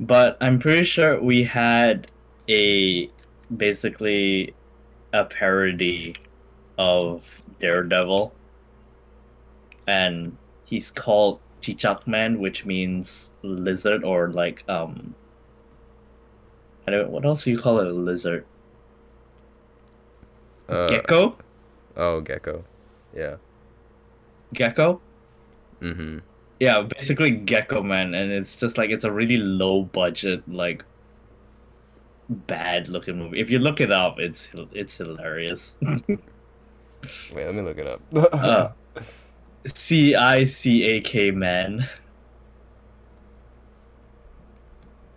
but 0.00 0.36
I'm 0.40 0.58
pretty 0.58 0.84
sure 0.84 1.20
we 1.20 1.44
had 1.44 2.08
a 2.48 3.10
basically 3.56 4.54
a 5.12 5.24
parody 5.24 6.14
of 6.78 7.22
Daredevil, 7.60 8.32
and 9.86 10.36
he's 10.64 10.90
called 10.90 11.40
Cicakman, 11.60 12.38
which 12.38 12.64
means 12.64 13.30
lizard 13.42 14.04
or 14.04 14.28
like 14.28 14.64
um. 14.68 15.14
I 16.86 16.90
don't. 16.90 17.10
What 17.10 17.24
else 17.24 17.44
do 17.44 17.50
you 17.50 17.58
call 17.58 17.78
it? 17.78 17.86
A 17.86 17.92
lizard? 17.92 18.44
Uh, 20.68 20.88
Gecko? 20.88 21.36
Oh, 21.96 22.20
gecko. 22.20 22.64
Yeah. 23.14 23.36
Gecko? 24.54 25.00
Mm-hmm. 25.80 26.18
Yeah, 26.62 26.82
basically 26.82 27.32
Gecko 27.32 27.82
Man, 27.82 28.14
and 28.14 28.30
it's 28.30 28.54
just 28.54 28.78
like 28.78 28.90
it's 28.90 29.02
a 29.02 29.10
really 29.10 29.36
low 29.36 29.82
budget, 29.82 30.48
like 30.48 30.84
bad 32.28 32.86
looking 32.86 33.18
movie. 33.18 33.40
If 33.40 33.50
you 33.50 33.58
look 33.58 33.80
it 33.80 33.90
up, 33.90 34.20
it's 34.20 34.48
it's 34.72 34.96
hilarious. 34.96 35.74
Wait, 35.82 36.20
let 37.34 37.52
me 37.56 37.62
look 37.62 37.78
it 37.78 37.88
up. 37.88 38.00
Uh. 38.14 38.68
C 39.66 40.14
I 40.14 40.44
C 40.44 40.84
A 40.84 41.00
K 41.00 41.32
Man. 41.32 41.90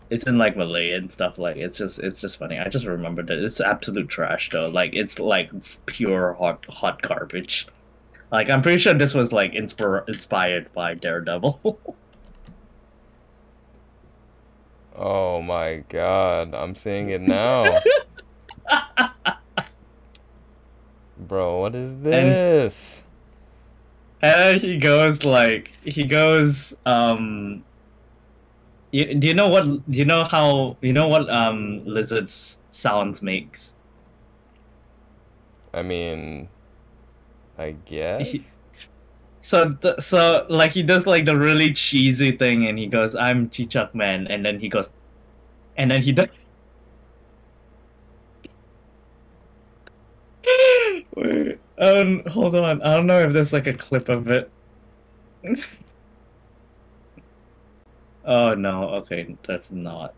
It's 0.09 0.25
in 0.25 0.39
like 0.39 0.57
Malay 0.57 0.93
and 0.93 1.11
stuff. 1.11 1.37
Like 1.37 1.57
it's 1.57 1.77
just 1.77 1.99
it's 1.99 2.19
just 2.19 2.37
funny. 2.37 2.57
I 2.57 2.69
just 2.69 2.87
remembered 2.87 3.29
it. 3.29 3.43
It's 3.43 3.61
absolute 3.61 4.09
trash 4.09 4.49
though. 4.49 4.69
Like 4.69 4.95
it's 4.95 5.19
like 5.19 5.51
pure 5.85 6.33
hot 6.33 6.65
hot 6.67 7.03
garbage. 7.03 7.67
Like 8.31 8.49
I'm 8.49 8.61
pretty 8.61 8.79
sure 8.79 8.93
this 8.93 9.13
was 9.13 9.31
like 9.31 9.53
inspir- 9.53 10.07
inspired 10.07 10.71
by 10.73 10.95
Daredevil. 10.95 11.79
oh 14.95 15.41
my 15.41 15.83
god, 15.89 16.53
I'm 16.53 16.75
seeing 16.75 17.09
it 17.09 17.21
now. 17.21 17.81
Bro, 21.17 21.59
what 21.59 21.75
is 21.75 21.97
this? 21.97 23.03
And 24.21 24.61
he 24.61 24.77
goes 24.77 25.23
like 25.23 25.71
he 25.83 26.03
goes 26.03 26.73
um 26.85 27.63
you, 28.91 29.13
do 29.15 29.27
you 29.27 29.33
know 29.33 29.47
what 29.47 29.65
do 29.65 29.97
you 29.97 30.05
know 30.05 30.23
how 30.23 30.77
you 30.81 30.93
know 30.93 31.07
what 31.07 31.29
um 31.29 31.83
lizards 31.85 32.57
sounds 32.71 33.21
makes? 33.21 33.73
I 35.73 35.81
mean, 35.81 36.47
I 37.57 37.71
guess. 37.85 38.55
So 39.41 39.77
so 39.99 40.45
like 40.49 40.71
he 40.71 40.81
does 40.81 41.05
like 41.05 41.25
the 41.25 41.37
really 41.37 41.71
cheesy 41.71 42.31
thing 42.31 42.65
and 42.67 42.79
he 42.79 42.87
goes 42.87 43.15
I'm 43.15 43.49
Cicak 43.49 43.93
man 43.93 44.25
and 44.27 44.43
then 44.43 44.59
he 44.59 44.69
goes 44.69 44.89
and 45.77 45.91
then 45.91 46.01
he 46.01 46.11
does 46.11 46.29
Wait, 51.15 51.59
um 51.77 52.23
hold 52.25 52.55
on. 52.55 52.81
I 52.81 52.95
don't 52.95 53.05
know 53.05 53.19
if 53.19 53.33
there's 53.33 53.53
like 53.53 53.67
a 53.67 53.73
clip 53.73 54.09
of 54.09 54.29
it. 54.29 54.49
oh 58.25 58.55
no, 58.55 58.89
okay, 58.95 59.37
that's 59.47 59.69
not. 59.69 60.15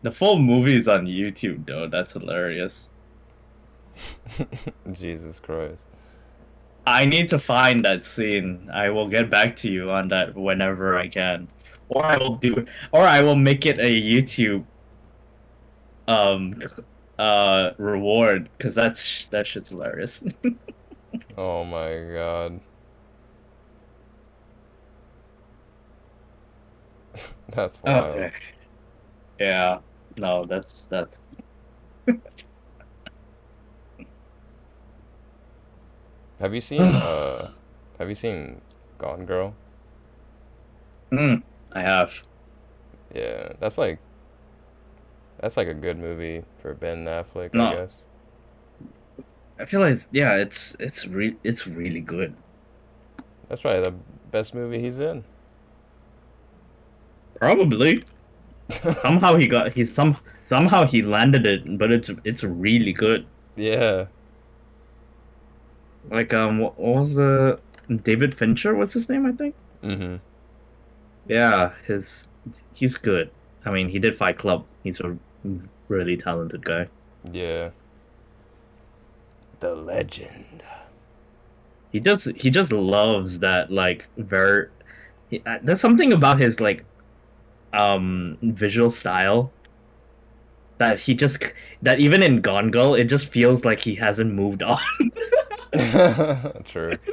The 0.00 0.10
full 0.12 0.38
movie 0.38 0.78
is 0.78 0.88
on 0.88 1.06
YouTube 1.06 1.66
though, 1.66 1.88
that's 1.88 2.14
hilarious. 2.14 2.88
Jesus 4.92 5.38
Christ. 5.38 5.91
I 6.86 7.04
need 7.06 7.30
to 7.30 7.38
find 7.38 7.84
that 7.84 8.04
scene. 8.06 8.68
I 8.72 8.90
will 8.90 9.08
get 9.08 9.30
back 9.30 9.56
to 9.58 9.70
you 9.70 9.90
on 9.90 10.08
that 10.08 10.34
whenever 10.36 10.96
I 10.96 11.08
can. 11.08 11.48
Or 11.88 12.04
I 12.04 12.16
will 12.16 12.36
do 12.36 12.66
or 12.92 13.02
I 13.02 13.22
will 13.22 13.36
make 13.36 13.66
it 13.66 13.78
a 13.78 13.90
YouTube 14.02 14.66
um 16.08 16.54
uh 17.18 17.70
reward 17.78 18.50
cuz 18.58 18.74
that's 18.74 19.26
that 19.30 19.46
shit's 19.46 19.70
hilarious. 19.70 20.20
Oh 21.36 21.64
my 21.64 21.90
god. 22.14 22.62
That's 27.48 27.82
wild. 27.82 28.16
Okay. 28.16 28.32
Yeah. 29.38 29.80
No, 30.16 30.46
that's 30.46 30.86
that's. 30.90 31.14
Have 36.42 36.52
you 36.54 36.60
seen 36.70 36.82
uh 36.82 37.50
have 37.98 38.08
you 38.08 38.14
seen 38.16 38.60
Gone 38.98 39.24
Girl? 39.24 39.54
Mm, 41.12 41.42
I 41.72 41.80
have. 41.82 42.12
Yeah, 43.14 43.52
that's 43.58 43.78
like 43.78 43.98
that's 45.40 45.56
like 45.56 45.68
a 45.68 45.74
good 45.74 45.98
movie 45.98 46.42
for 46.60 46.74
Ben 46.74 47.04
Affleck, 47.04 47.54
No. 47.54 47.66
I 47.68 47.74
guess. 47.74 48.04
I 49.58 49.64
feel 49.66 49.80
like 49.80 49.92
it's, 49.92 50.08
yeah, 50.10 50.34
it's 50.34 50.74
it's 50.80 51.06
re- 51.06 51.36
it's 51.44 51.66
really 51.66 52.00
good. 52.00 52.34
That's 53.48 53.60
probably 53.60 53.82
the 53.84 53.94
best 54.32 54.54
movie 54.54 54.80
he's 54.80 54.98
in. 54.98 55.22
Probably. 57.38 58.04
somehow 59.02 59.36
he 59.36 59.46
got 59.46 59.72
he 59.72 59.84
some 59.84 60.16
somehow 60.44 60.84
he 60.86 61.02
landed 61.02 61.46
it, 61.46 61.78
but 61.78 61.92
it's 61.92 62.10
it's 62.24 62.42
really 62.42 62.92
good. 62.92 63.26
yeah. 63.56 64.06
Like 66.10 66.34
um, 66.34 66.58
what, 66.58 66.78
was 66.78 67.14
the 67.14 67.58
David 68.02 68.36
Fincher? 68.36 68.74
What's 68.74 68.92
his 68.92 69.08
name? 69.08 69.26
I 69.26 69.32
think. 69.32 69.54
Mm-hmm. 69.82 70.16
Yeah, 71.28 71.72
his 71.86 72.28
he's 72.74 72.96
good. 72.96 73.30
I 73.64 73.70
mean, 73.70 73.88
he 73.88 73.98
did 73.98 74.16
Fight 74.16 74.38
Club. 74.38 74.66
He's 74.82 75.00
a 75.00 75.16
really 75.88 76.16
talented 76.16 76.64
guy. 76.64 76.88
Yeah. 77.30 77.70
The 79.60 79.74
legend. 79.74 80.62
He 81.92 82.00
just 82.00 82.28
he 82.34 82.50
just 82.50 82.72
loves 82.72 83.38
that 83.40 83.70
like 83.70 84.06
very. 84.16 84.68
He, 85.28 85.42
uh, 85.46 85.58
there's 85.62 85.80
something 85.80 86.12
about 86.12 86.40
his 86.40 86.58
like, 86.60 86.84
um, 87.72 88.38
visual 88.42 88.90
style. 88.90 89.52
That 90.78 90.98
he 90.98 91.14
just 91.14 91.38
that 91.82 92.00
even 92.00 92.22
in 92.22 92.40
Gone 92.40 92.70
Girl, 92.70 92.94
it 92.94 93.04
just 93.04 93.28
feels 93.28 93.64
like 93.64 93.80
he 93.80 93.94
hasn't 93.94 94.32
moved 94.32 94.62
on. 94.74 94.80
True. 96.64 96.96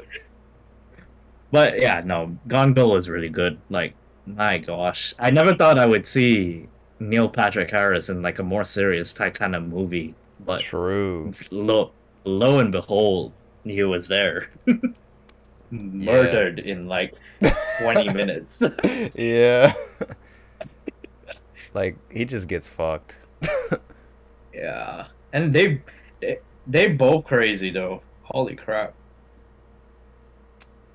But 1.52 1.80
yeah, 1.80 2.02
no, 2.06 2.38
Gone 2.48 2.74
Girl 2.76 2.96
is 2.96 3.10
really 3.10 3.30
good. 3.30 3.60
Like, 3.72 3.96
my 4.28 4.60
gosh, 4.60 5.16
I 5.18 5.32
never 5.32 5.56
thought 5.56 5.80
I 5.80 5.86
would 5.88 6.06
see 6.06 6.68
Neil 7.00 7.28
Patrick 7.28 7.72
Harris 7.72 8.10
in 8.10 8.22
like 8.22 8.38
a 8.38 8.44
more 8.44 8.64
serious 8.64 9.14
type 9.14 9.34
kind 9.34 9.56
of 9.56 9.64
movie. 9.64 10.14
But 10.46 10.62
True. 10.62 11.34
lo, 11.50 11.92
lo 12.24 12.60
and 12.60 12.72
behold, 12.72 13.34
he 13.64 13.82
was 13.84 14.08
there, 14.08 14.52
murdered 15.72 16.60
in 16.60 16.88
like 16.88 17.16
twenty 17.80 18.14
minutes. 18.14 18.60
yeah. 19.16 19.74
like 21.74 21.98
he 22.12 22.26
just 22.26 22.48
gets 22.48 22.68
fucked. 22.68 23.16
yeah, 24.54 25.08
and 25.34 25.52
they, 25.52 25.82
they 26.22 26.38
they 26.68 26.88
both 26.90 27.26
crazy 27.26 27.72
though. 27.72 28.04
Holy 28.30 28.56
crap! 28.56 28.94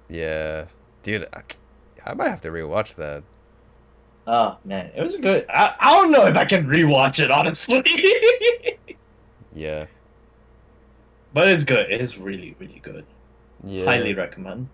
yeah. 0.08 0.66
Dude, 1.02 1.26
I, 1.34 1.42
I 2.06 2.14
might 2.14 2.28
have 2.28 2.40
to 2.42 2.48
rewatch 2.50 2.94
that. 2.96 3.22
Oh 4.26 4.56
man, 4.64 4.90
it 4.96 5.02
was 5.02 5.16
good. 5.16 5.44
I, 5.50 5.74
I 5.78 5.92
don't 5.96 6.10
know 6.10 6.24
if 6.26 6.36
I 6.36 6.44
can 6.46 6.66
rewatch 6.66 7.20
it 7.22 7.30
honestly. 7.30 7.82
Yeah. 9.56 9.86
But 11.32 11.46
it's 11.48 11.62
good. 11.62 11.86
It's 11.88 12.16
really, 12.18 12.56
really 12.58 12.80
good. 12.82 13.04
Yeah. 13.62 13.84
Highly 13.84 14.12
recommend 14.14 14.68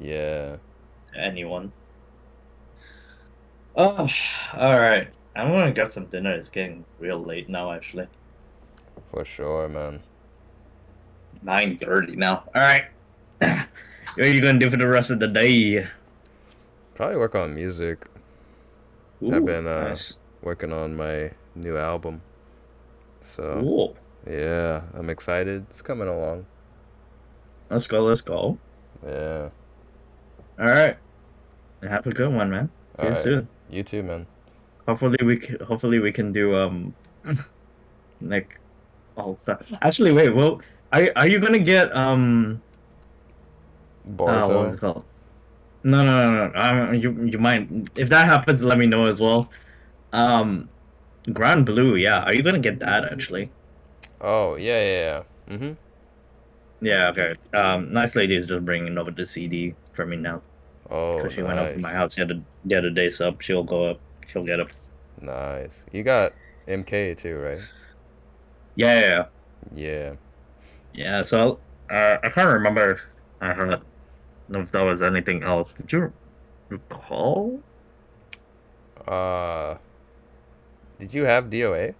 Yeah. 0.00 0.56
to 1.12 1.18
anyone. 1.18 1.70
Oh, 3.76 4.08
all 4.54 4.80
right. 4.80 5.08
I'm 5.36 5.48
gonna 5.48 5.72
get 5.72 5.92
some 5.92 6.06
dinner. 6.06 6.32
It's 6.32 6.48
getting 6.48 6.84
real 6.98 7.22
late 7.22 7.48
now. 7.50 7.72
Actually, 7.72 8.06
For 9.10 9.24
sure, 9.24 9.68
man. 9.68 10.00
Nine 11.42 11.78
thirty 11.78 12.16
now. 12.16 12.44
All 12.54 12.62
right. 12.62 12.84
what 13.38 13.66
are 14.18 14.26
you 14.28 14.40
gonna 14.40 14.58
do 14.58 14.70
for 14.70 14.76
the 14.76 14.88
rest 14.88 15.10
of 15.10 15.18
the 15.18 15.26
day? 15.28 15.86
Probably 16.94 17.16
work 17.16 17.34
on 17.34 17.54
music. 17.54 18.06
Ooh, 19.22 19.34
I've 19.34 19.44
been, 19.44 19.66
uh, 19.66 19.88
nice. 19.88 20.14
Working 20.42 20.72
on 20.72 20.96
my 20.96 21.30
new 21.54 21.76
album. 21.76 22.22
So 23.20 23.58
Cool. 23.60 23.96
yeah, 24.28 24.82
I'm 24.94 25.10
excited. 25.10 25.64
It's 25.68 25.82
coming 25.82 26.08
along. 26.08 26.46
Let's 27.70 27.86
go. 27.86 28.02
Let's 28.04 28.20
go. 28.22 28.58
Yeah. 29.06 29.50
All 30.58 30.66
right. 30.66 30.96
Have 31.82 32.06
a 32.06 32.10
good 32.12 32.32
one, 32.32 32.50
man. 32.50 32.68
See 32.98 33.02
you 33.04 33.08
Alright. 33.08 33.22
soon. 33.24 33.48
You 33.70 33.82
too, 33.82 34.02
man. 34.02 34.26
Hopefully 34.88 35.16
we 35.24 35.36
can, 35.36 35.60
hopefully 35.60 35.98
we 36.00 36.10
can 36.12 36.32
do 36.32 36.56
um 36.56 36.94
like 38.20 38.58
all 39.16 39.38
stuff. 39.44 39.62
Actually, 39.82 40.12
wait. 40.12 40.34
Well, 40.34 40.60
are 40.92 41.08
are 41.16 41.26
you 41.28 41.38
gonna 41.40 41.58
get 41.58 41.94
um? 41.96 42.62
Uh, 44.08 44.46
what 44.48 44.48
was 44.48 44.72
it 44.74 44.80
called? 44.80 45.04
No, 45.82 46.02
no, 46.02 46.32
no, 46.32 46.48
no. 46.48 46.60
Um, 46.60 46.94
you 46.94 47.24
you 47.24 47.38
might 47.38 47.68
if 47.96 48.08
that 48.10 48.26
happens, 48.26 48.62
let 48.62 48.78
me 48.78 48.86
know 48.86 49.06
as 49.08 49.20
well. 49.20 49.50
Um, 50.12 50.68
Granblue. 51.28 52.00
Yeah, 52.00 52.20
are 52.20 52.34
you 52.34 52.42
gonna 52.42 52.58
get 52.58 52.80
that 52.80 53.10
actually? 53.12 53.50
Oh 54.20 54.56
yeah, 54.56 54.82
yeah, 54.82 55.22
yeah. 55.48 55.56
Mhm. 55.56 55.76
Yeah. 56.80 57.10
Okay. 57.10 57.34
Um, 57.54 57.92
nice 57.92 58.14
lady 58.16 58.36
is 58.36 58.46
just 58.46 58.64
bringing 58.64 58.98
over 58.98 59.10
the 59.10 59.26
CD 59.26 59.74
for 59.92 60.06
me 60.06 60.16
now 60.16 60.42
Oh, 60.90 61.16
because 61.16 61.34
she 61.34 61.42
went 61.42 61.58
up 61.58 61.72
to 61.74 61.78
my 61.80 61.92
house 61.92 62.14
the 62.14 62.22
other 62.22 62.40
the 62.64 62.76
other 62.76 62.90
day. 62.90 63.10
So 63.10 63.36
she'll 63.40 63.64
go 63.64 63.90
up. 63.90 64.00
She'll 64.32 64.44
get 64.44 64.60
up. 64.60 64.68
Nice. 65.20 65.84
You 65.92 66.02
got 66.02 66.32
MK 66.68 67.14
too, 67.16 67.36
right? 67.36 67.60
Yeah, 68.76 69.00
yeah, 69.00 69.06
yeah. 69.08 69.24
Yeah. 69.74 70.14
Yeah, 70.92 71.22
so 71.22 71.58
uh, 71.90 72.18
I 72.22 72.28
can't 72.30 72.52
remember 72.52 72.92
if 72.92 73.00
I 73.40 73.52
heard 73.52 73.80
if 74.50 74.72
there 74.72 74.84
was 74.84 75.02
anything 75.02 75.42
else. 75.42 75.72
Did 75.72 75.92
you 75.92 76.12
recall? 76.68 77.60
Uh, 79.06 79.76
did 80.98 81.14
you 81.14 81.24
have 81.24 81.44
DOA? 81.50 81.94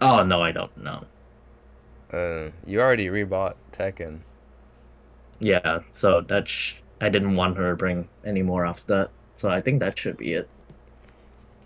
Oh 0.00 0.22
no, 0.24 0.42
I 0.42 0.52
don't 0.52 0.76
know. 0.76 1.04
Uh, 2.12 2.50
you 2.66 2.80
already 2.80 3.06
rebought 3.06 3.54
Tekken. 3.72 4.20
Yeah, 5.40 5.80
so 5.94 6.20
that 6.22 6.48
sh- 6.48 6.74
I 7.00 7.08
didn't 7.08 7.36
want 7.36 7.56
her 7.56 7.70
to 7.70 7.76
bring 7.76 8.08
any 8.24 8.42
more 8.42 8.64
after 8.66 8.86
that. 8.94 9.10
So 9.34 9.48
I 9.50 9.60
think 9.60 9.80
that 9.80 9.98
should 9.98 10.16
be 10.16 10.34
it. 10.34 10.48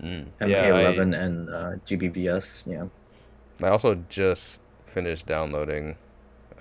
Mm. 0.02 0.26
Yeah, 0.44 0.72
I, 0.74 0.94
MK11 0.94 1.20
and 1.20 1.50
uh, 1.50 1.72
GBVS. 1.86 2.66
Yeah. 2.66 2.86
I 3.62 3.68
also 3.68 3.94
just 4.08 4.62
finished 4.92 5.26
downloading 5.26 5.96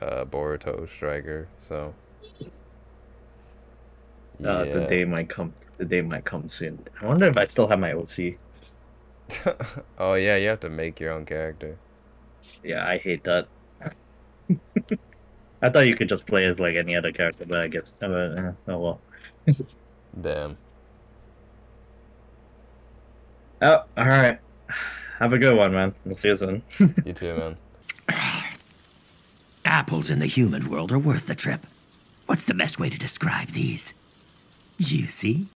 uh, 0.01 0.25
Boruto 0.25 0.87
Striker, 0.89 1.47
so. 1.59 1.93
Uh, 4.43 4.65
The 4.65 4.85
day 4.87 5.05
might 5.05 5.29
come. 5.29 5.53
The 5.77 5.85
day 5.85 6.01
might 6.01 6.25
come 6.25 6.49
soon. 6.49 6.79
I 7.01 7.05
wonder 7.05 7.27
if 7.27 7.37
I 7.37 7.47
still 7.47 7.67
have 7.67 7.79
my 7.79 7.93
OC. 7.93 8.35
oh 9.97 10.13
yeah, 10.13 10.37
you 10.37 10.47
have 10.47 10.59
to 10.61 10.69
make 10.69 10.99
your 10.99 11.11
own 11.11 11.25
character. 11.25 11.77
Yeah, 12.63 12.87
I 12.87 12.97
hate 12.97 13.23
that. 13.25 13.47
I 15.61 15.69
thought 15.69 15.87
you 15.87 15.95
could 15.95 16.09
just 16.09 16.25
play 16.25 16.45
as 16.45 16.59
like 16.59 16.75
any 16.75 16.95
other 16.95 17.11
character, 17.11 17.45
but 17.45 17.59
I 17.59 17.67
guess. 17.67 17.93
Uh, 18.01 18.05
uh, 18.05 18.53
oh 18.67 18.77
well. 18.77 19.01
Damn. 20.21 20.57
Oh, 23.61 23.83
all 23.97 24.05
right. 24.05 24.39
Have 25.19 25.33
a 25.33 25.39
good 25.39 25.55
one, 25.55 25.73
man. 25.73 25.95
We'll 26.05 26.15
see 26.15 26.29
you 26.29 26.35
soon. 26.35 26.63
You 27.05 27.13
too, 27.13 27.35
man. 27.35 27.57
Apples 29.67 30.09
in 30.09 30.19
the 30.19 30.25
human 30.25 30.69
world 30.69 30.93
are 30.93 30.97
worth 30.97 31.27
the 31.27 31.35
trip. 31.35 31.67
What's 32.25 32.45
the 32.45 32.53
best 32.53 32.79
way 32.79 32.89
to 32.89 32.97
describe 32.97 33.49
these? 33.49 33.93
Juicy? 34.79 35.45